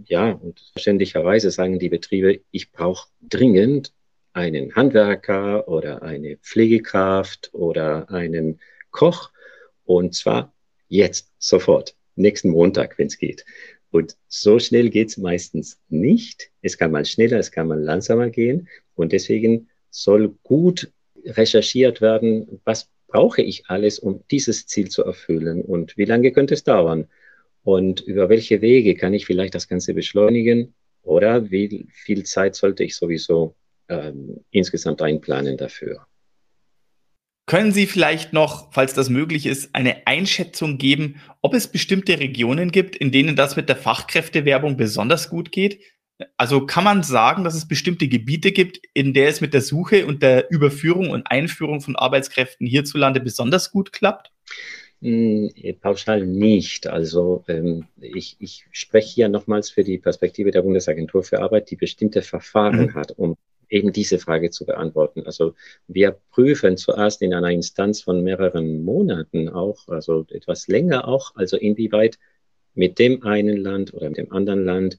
ja, 0.07 0.33
und 0.33 0.61
verständlicherweise 0.73 1.51
sagen 1.51 1.79
die 1.79 1.89
Betriebe, 1.89 2.41
ich 2.51 2.73
brauche 2.73 3.09
dringend 3.23 3.93
einen 4.33 4.75
Handwerker 4.75 5.69
oder 5.69 6.03
eine 6.03 6.37
Pflegekraft 6.39 7.51
oder 7.53 8.11
einen 8.11 8.61
Koch 8.91 9.31
und 9.85 10.15
zwar 10.15 10.53
jetzt, 10.89 11.33
sofort, 11.39 11.95
nächsten 12.17 12.51
Montag, 12.51 12.99
wenn 12.99 13.07
es 13.07 13.19
geht. 13.19 13.45
Und 13.91 14.17
so 14.29 14.59
schnell 14.59 14.91
geht 14.91 15.09
es 15.09 15.19
meistens 15.19 15.81
nicht. 15.89 16.51
Es 16.63 16.79
kann 16.79 16.91
mal 16.91 17.05
schneller, 17.05 17.39
es 17.39 17.53
kann 17.53 17.69
mal 17.69 17.81
langsamer 17.81 18.31
gehen 18.31 18.69
und 18.95 19.13
deswegen 19.13 19.69
soll 19.91 20.35
gut 20.43 20.91
recherchiert 21.25 22.01
werden, 22.01 22.61
was 22.65 22.89
brauche 23.15 23.43
ich 23.43 23.71
alles, 23.71 24.01
um 24.01 24.25
dieses 24.33 24.67
Ziel 24.67 24.89
zu 24.89 25.05
erfüllen 25.05 25.63
und 25.63 25.97
wie 25.97 26.05
lange 26.05 26.33
könnte 26.33 26.55
es 26.55 26.65
dauern 26.65 27.07
und 27.63 28.01
über 28.01 28.29
welche 28.29 28.61
Wege 28.61 28.97
kann 28.97 29.15
ich 29.15 29.25
vielleicht 29.25 29.55
das 29.55 29.69
Ganze 29.69 29.95
beschleunigen 29.95 30.75
oder 31.03 31.49
wie 31.49 31.87
viel 31.93 32.25
Zeit 32.25 32.57
sollte 32.57 32.83
ich 32.83 32.97
sowieso 32.97 33.55
ähm, 33.89 34.41
insgesamt 34.51 35.01
einplanen 35.01 35.57
dafür. 35.57 36.05
Können 37.47 37.71
Sie 37.71 37.87
vielleicht 37.87 38.33
noch, 38.33 38.73
falls 38.73 38.95
das 38.95 39.11
möglich 39.11 39.47
ist, 39.47 39.77
eine 39.77 40.09
Einschätzung 40.09 40.77
geben, 40.77 41.21
ob 41.41 41.55
es 41.55 41.69
bestimmte 41.69 42.19
Regionen 42.19 42.73
gibt, 42.73 42.97
in 42.97 43.13
denen 43.13 43.37
das 43.37 43.55
mit 43.55 43.69
der 43.69 43.77
Fachkräftewerbung 43.77 44.77
besonders 44.77 45.31
gut 45.31 45.53
geht? 45.53 45.81
Also 46.37 46.65
kann 46.65 46.85
man 46.85 47.03
sagen, 47.03 47.43
dass 47.43 47.55
es 47.55 47.67
bestimmte 47.67 48.07
Gebiete 48.07 48.53
gibt, 48.53 48.81
in 48.95 49.15
der 49.15 49.29
es 49.29 49.41
mit 49.41 49.53
der 49.53 49.63
Suche 49.63 50.07
und 50.07 50.23
der 50.23 50.51
Überführung 50.51 51.11
und 51.11 51.27
Einführung 51.27 51.81
von 51.81 51.97
Arbeitskräften 51.97 52.67
hierzulande 52.67 53.21
besonders 53.21 53.73
gut 53.73 53.93
klappt? 53.93 54.31
Hm, 55.03 55.51
pauschal 55.81 56.25
nicht. 56.25 56.87
Also 56.87 57.45
ähm, 57.49 57.87
ich, 58.01 58.37
ich 58.39 58.67
spreche 58.71 59.13
hier 59.13 59.29
nochmals 59.29 59.71
für 59.71 59.83
die 59.83 59.99
Perspektive 59.99 60.53
der 60.53 60.63
Bundesagentur 60.63 61.25
für 61.25 61.41
Arbeit, 61.41 61.71
die 61.71 61.77
bestimmte 61.77 62.23
Verfahren 62.23 62.87
mhm. 62.87 62.95
hat, 62.95 63.13
um 63.13 63.37
eben 63.69 63.93
diese 63.93 64.19
Frage 64.19 64.51
zu 64.51 64.65
beantworten. 64.65 65.23
Also 65.27 65.55
wir 65.89 66.17
prüfen 66.31 66.77
zuerst 66.77 67.23
in 67.23 67.35
einer 67.35 67.51
Instanz 67.51 68.03
von 68.03 68.23
mehreren 68.23 68.85
Monaten 68.85 69.49
auch, 69.49 69.89
also 69.89 70.27
etwas 70.31 70.69
länger 70.69 71.09
auch, 71.09 71.35
also 71.35 71.57
inwieweit 71.57 72.19
mit 72.75 72.99
dem 72.99 73.25
einen 73.25 73.57
Land 73.57 73.93
oder 73.95 74.09
mit 74.09 74.19
dem 74.19 74.33
anderen 74.33 74.65
Land 74.65 74.99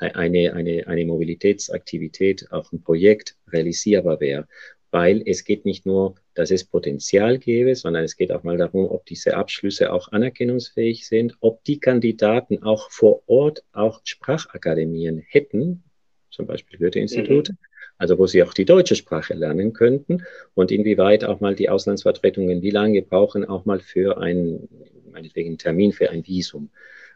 eine, 0.00 0.54
eine, 0.54 0.86
eine 0.86 1.04
Mobilitätsaktivität, 1.04 2.50
auch 2.50 2.72
ein 2.72 2.82
Projekt 2.82 3.36
realisierbar 3.48 4.20
wäre. 4.20 4.48
Weil 4.90 5.22
es 5.24 5.44
geht 5.44 5.64
nicht 5.64 5.86
nur, 5.86 6.16
dass 6.34 6.50
es 6.50 6.64
Potenzial 6.64 7.38
gäbe, 7.38 7.76
sondern 7.76 8.02
es 8.02 8.16
geht 8.16 8.32
auch 8.32 8.42
mal 8.42 8.56
darum, 8.56 8.86
ob 8.86 9.06
diese 9.06 9.36
Abschlüsse 9.36 9.92
auch 9.92 10.10
anerkennungsfähig 10.10 11.06
sind, 11.06 11.36
ob 11.40 11.62
die 11.64 11.78
Kandidaten 11.78 12.62
auch 12.64 12.90
vor 12.90 13.22
Ort 13.26 13.62
auch 13.72 14.00
Sprachakademien 14.02 15.18
hätten, 15.18 15.84
zum 16.30 16.46
Beispiel 16.46 16.78
Goethe-Institute, 16.80 17.52
mhm. 17.52 17.58
also 17.98 18.18
wo 18.18 18.26
sie 18.26 18.42
auch 18.42 18.52
die 18.52 18.64
deutsche 18.64 18.96
Sprache 18.96 19.34
lernen 19.34 19.72
könnten 19.72 20.24
und 20.54 20.72
inwieweit 20.72 21.24
auch 21.24 21.38
mal 21.38 21.54
die 21.54 21.68
Auslandsvertretungen 21.68 22.62
wie 22.62 22.70
lange 22.70 23.02
brauchen 23.02 23.44
auch 23.44 23.66
mal 23.66 23.78
für 23.78 24.18
einen, 24.18 24.68
meinetwegen 25.12 25.56
Termin 25.56 25.92
für 25.92 26.10
ein 26.10 26.26
Visum 26.26 26.70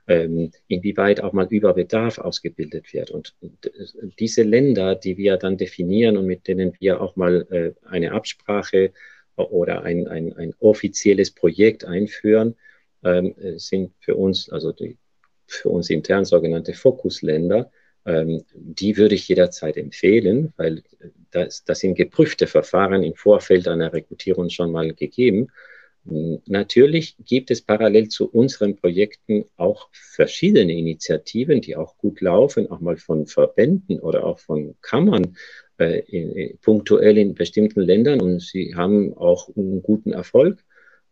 ähm, 0.07 0.51
inwieweit 0.69 1.21
auch 1.21 1.33
mal 1.33 1.47
über 1.51 1.75
Bedarf 1.75 2.19
ausgebildet 2.19 2.93
wird. 2.93 3.11
Und 3.11 3.35
diese 4.19 4.43
Länder, 4.43 4.95
die 4.95 5.17
wir 5.17 5.37
dann 5.37 5.57
definieren 5.57 6.17
und 6.17 6.27
mit 6.27 6.47
denen 6.47 6.73
wir 6.79 7.01
auch 7.01 7.17
mal 7.17 7.47
äh, 7.51 7.73
eine 7.89 8.13
Absprache 8.13 8.93
oder 9.37 9.83
ein, 9.83 10.07
ein, 10.07 10.33
ein 10.35 10.55
offizielles 10.61 11.31
Projekt 11.31 11.85
einführen, 11.85 12.55
ähm, 13.03 13.35
sind 13.57 13.93
für 14.01 14.15
uns, 14.15 14.51
also 14.51 14.73
die, 14.73 14.99
für 15.47 15.69
uns 15.71 15.91
intern 15.91 16.25
sogenannte 16.25 16.75
Fokusländer, 16.75 17.71
ähm, 18.07 18.45
die 18.55 18.97
würde 18.97 19.15
ich 19.15 19.29
jederzeit 19.29 19.77
empfehlen, 19.77 20.53
weil 20.57 20.83
das, 21.31 21.65
das 21.65 21.81
sind 21.81 21.95
geprüfte 21.95 22.47
Verfahren 22.47 23.03
im 23.03 23.15
Vorfeld 23.15 23.67
einer 23.69 23.93
Rekrutierung 23.93 24.51
schon 24.51 24.73
mal 24.73 24.93
gegeben. 24.93 25.49
Natürlich 26.07 27.17
gibt 27.25 27.51
es 27.51 27.63
parallel 27.63 28.09
zu 28.09 28.29
unseren 28.29 28.77
Projekten 28.77 29.47
auch 29.57 29.89
verschiedene 29.93 30.75
Initiativen, 30.75 31.63
die 31.63 31.77
auch 31.77 31.97
gut 31.97 32.21
laufen, 32.21 32.71
auch 32.71 32.81
mal 32.81 32.99
von 32.99 33.27
Verbänden 33.27 34.01
oder 34.01 34.25
auch 34.25 34.39
von 34.39 34.75
Kammern 34.83 35.37
äh, 35.79 36.01
in, 36.01 36.59
punktuell 36.59 37.17
in 37.17 37.35
bestimmten 37.35 37.81
Ländern 37.81 38.21
und 38.21 38.43
sie 38.43 38.75
haben 38.75 39.17
auch 39.17 39.49
einen 39.57 39.83
guten 39.83 40.13
Erfolg. 40.13 40.63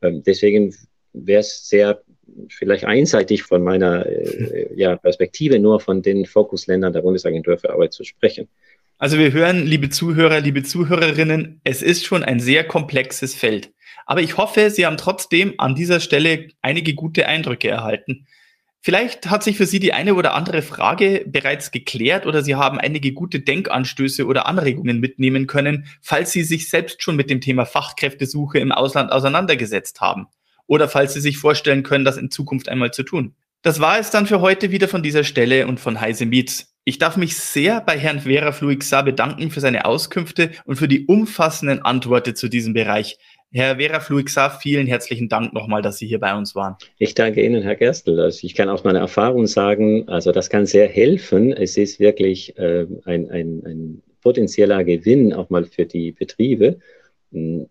Ähm, 0.02 0.22
deswegen 0.24 0.74
wäre 1.14 1.40
es 1.40 1.68
sehr 1.68 2.02
vielleicht 2.48 2.84
einseitig 2.84 3.42
von 3.44 3.62
meiner 3.62 4.06
äh, 4.06 4.68
ja, 4.74 4.96
Perspektive 4.96 5.58
nur 5.58 5.80
von 5.80 6.02
den 6.02 6.26
Fokusländern 6.26 6.92
der 6.92 7.02
Bundesagentur 7.02 7.56
für 7.58 7.70
Arbeit 7.70 7.94
zu 7.94 8.04
sprechen. 8.04 8.48
Also 9.02 9.18
wir 9.18 9.32
hören, 9.32 9.66
liebe 9.66 9.90
Zuhörer, 9.90 10.38
liebe 10.38 10.62
Zuhörerinnen, 10.62 11.60
es 11.64 11.82
ist 11.82 12.06
schon 12.06 12.22
ein 12.22 12.38
sehr 12.38 12.62
komplexes 12.62 13.34
Feld. 13.34 13.72
Aber 14.06 14.22
ich 14.22 14.36
hoffe, 14.36 14.70
Sie 14.70 14.86
haben 14.86 14.96
trotzdem 14.96 15.54
an 15.58 15.74
dieser 15.74 15.98
Stelle 15.98 16.50
einige 16.62 16.94
gute 16.94 17.26
Eindrücke 17.26 17.68
erhalten. 17.68 18.28
Vielleicht 18.80 19.28
hat 19.28 19.42
sich 19.42 19.56
für 19.56 19.66
Sie 19.66 19.80
die 19.80 19.92
eine 19.92 20.14
oder 20.14 20.34
andere 20.34 20.62
Frage 20.62 21.24
bereits 21.26 21.72
geklärt 21.72 22.26
oder 22.26 22.44
Sie 22.44 22.54
haben 22.54 22.78
einige 22.78 23.12
gute 23.12 23.40
Denkanstöße 23.40 24.24
oder 24.24 24.46
Anregungen 24.46 25.00
mitnehmen 25.00 25.48
können, 25.48 25.86
falls 26.00 26.30
Sie 26.30 26.44
sich 26.44 26.70
selbst 26.70 27.02
schon 27.02 27.16
mit 27.16 27.28
dem 27.28 27.40
Thema 27.40 27.66
Fachkräftesuche 27.66 28.60
im 28.60 28.70
Ausland 28.70 29.10
auseinandergesetzt 29.10 30.00
haben 30.00 30.28
oder 30.68 30.88
falls 30.88 31.14
Sie 31.14 31.20
sich 31.20 31.38
vorstellen 31.38 31.82
können, 31.82 32.04
das 32.04 32.18
in 32.18 32.30
Zukunft 32.30 32.68
einmal 32.68 32.92
zu 32.92 33.02
tun. 33.02 33.34
Das 33.62 33.80
war 33.80 33.98
es 33.98 34.10
dann 34.10 34.28
für 34.28 34.40
heute 34.40 34.70
wieder 34.70 34.86
von 34.86 35.02
dieser 35.02 35.24
Stelle 35.24 35.66
und 35.66 35.80
von 35.80 36.00
Heise 36.00 36.24
Meets. 36.24 36.71
Ich 36.84 36.98
darf 36.98 37.16
mich 37.16 37.36
sehr 37.36 37.80
bei 37.80 37.96
Herrn 37.96 38.18
Vera 38.18 38.50
Fluixa 38.50 39.02
bedanken 39.02 39.52
für 39.52 39.60
seine 39.60 39.84
Auskünfte 39.84 40.50
und 40.64 40.74
für 40.74 40.88
die 40.88 41.06
umfassenden 41.06 41.82
Antworten 41.82 42.34
zu 42.34 42.48
diesem 42.48 42.74
Bereich. 42.74 43.18
Herr 43.52 43.76
Vera 43.76 44.00
Fluixa, 44.00 44.50
vielen 44.50 44.88
herzlichen 44.88 45.28
Dank 45.28 45.52
nochmal, 45.52 45.80
dass 45.80 45.98
Sie 45.98 46.08
hier 46.08 46.18
bei 46.18 46.36
uns 46.36 46.56
waren. 46.56 46.74
Ich 46.98 47.14
danke 47.14 47.44
Ihnen, 47.44 47.62
Herr 47.62 47.76
Gerstl. 47.76 48.18
Also 48.18 48.44
ich 48.44 48.56
kann 48.56 48.68
aus 48.68 48.82
meiner 48.82 48.98
Erfahrung 48.98 49.46
sagen, 49.46 50.08
also 50.08 50.32
das 50.32 50.50
kann 50.50 50.66
sehr 50.66 50.88
helfen. 50.88 51.52
Es 51.52 51.76
ist 51.76 52.00
wirklich 52.00 52.58
äh, 52.58 52.88
ein, 53.04 53.30
ein, 53.30 53.62
ein 53.64 54.02
potenzieller 54.20 54.82
Gewinn 54.82 55.32
auch 55.32 55.50
mal 55.50 55.64
für 55.64 55.86
die 55.86 56.10
Betriebe. 56.10 56.80
Man 57.30 57.68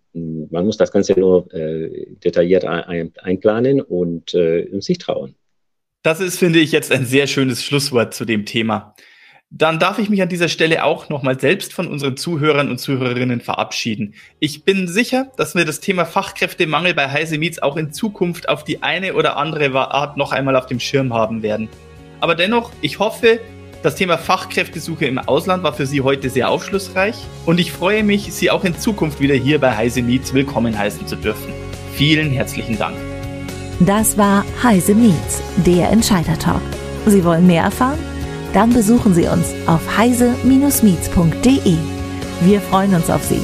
muss 0.52 0.78
das 0.78 0.92
Ganze 0.94 1.20
nur 1.20 1.54
äh, 1.54 2.16
detailliert 2.24 2.64
ein, 2.64 3.12
einplanen 3.22 3.82
und 3.82 4.34
äh, 4.34 4.70
sich 4.80 5.00
trauen. 5.00 5.36
Das 6.04 6.20
ist, 6.20 6.40
finde 6.40 6.60
ich, 6.60 6.72
jetzt 6.72 6.92
ein 6.92 7.06
sehr 7.06 7.28
schönes 7.28 7.64
Schlusswort 7.64 8.16
zu 8.16 8.26
dem 8.26 8.46
Thema. 8.46 8.96
Dann 9.52 9.80
darf 9.80 10.00
ich 10.00 10.10
mich 10.10 10.22
an 10.22 10.30
dieser 10.30 10.48
Stelle 10.48 10.84
auch 10.84 11.10
nochmal 11.10 11.40
selbst 11.40 11.74
von 11.74 11.88
unseren 11.88 12.18
Zuhörern 12.18 12.72
und 12.72 12.80
Zuhörerinnen 12.80 13.42
verabschieden. 13.42 14.16
Ich 14.40 14.64
bin 14.64 14.88
sicher, 14.88 15.28
dass 15.38 15.54
wir 15.56 15.66
das 15.66 15.80
Thema 15.80 16.06
Fachkräftemangel 16.06 16.94
bei 16.96 17.10
Heise 17.12 17.38
Meets 17.38 17.62
auch 17.62 17.78
in 17.78 17.92
Zukunft 17.92 18.50
auf 18.50 18.64
die 18.64 18.82
eine 18.82 19.14
oder 19.14 19.38
andere 19.38 19.72
Art 19.92 20.18
noch 20.18 20.32
einmal 20.32 20.56
auf 20.56 20.66
dem 20.66 20.80
Schirm 20.80 21.14
haben 21.14 21.44
werden. 21.44 21.70
Aber 22.20 22.34
dennoch, 22.34 22.72
ich 22.82 22.98
hoffe, 22.98 23.40
das 23.84 23.96
Thema 23.96 24.18
Fachkräftesuche 24.18 25.06
im 25.06 25.20
Ausland 25.20 25.64
war 25.64 25.74
für 25.74 25.86
Sie 25.86 26.02
heute 26.02 26.30
sehr 26.30 26.50
aufschlussreich 26.50 27.16
und 27.46 27.60
ich 27.60 27.72
freue 27.72 28.04
mich, 28.04 28.32
Sie 28.34 28.50
auch 28.50 28.64
in 28.64 28.78
Zukunft 28.78 29.20
wieder 29.20 29.36
hier 29.36 29.60
bei 29.60 29.76
Heise 29.76 30.02
Meets 30.02 30.34
willkommen 30.34 30.78
heißen 30.78 31.06
zu 31.08 31.16
dürfen. 31.16 31.52
Vielen 31.94 32.32
herzlichen 32.32 32.78
Dank. 32.78 32.96
Das 33.86 34.16
war 34.16 34.46
Heise 34.62 34.94
Meets, 34.94 35.42
der 35.66 35.90
Entscheider 35.90 36.38
Talk. 36.38 36.62
Sie 37.08 37.26
wollen 37.26 37.48
mehr 37.48 37.64
erfahren? 37.64 37.98
Dann 38.54 38.72
besuchen 38.72 39.16
Sie 39.16 39.26
uns 39.26 39.48
auf 39.66 39.98
heise-meets.de. 39.98 41.78
Wir 42.42 42.62
freuen 42.62 42.94
uns 42.94 43.10
auf 43.10 43.24
Sie. 43.24 43.42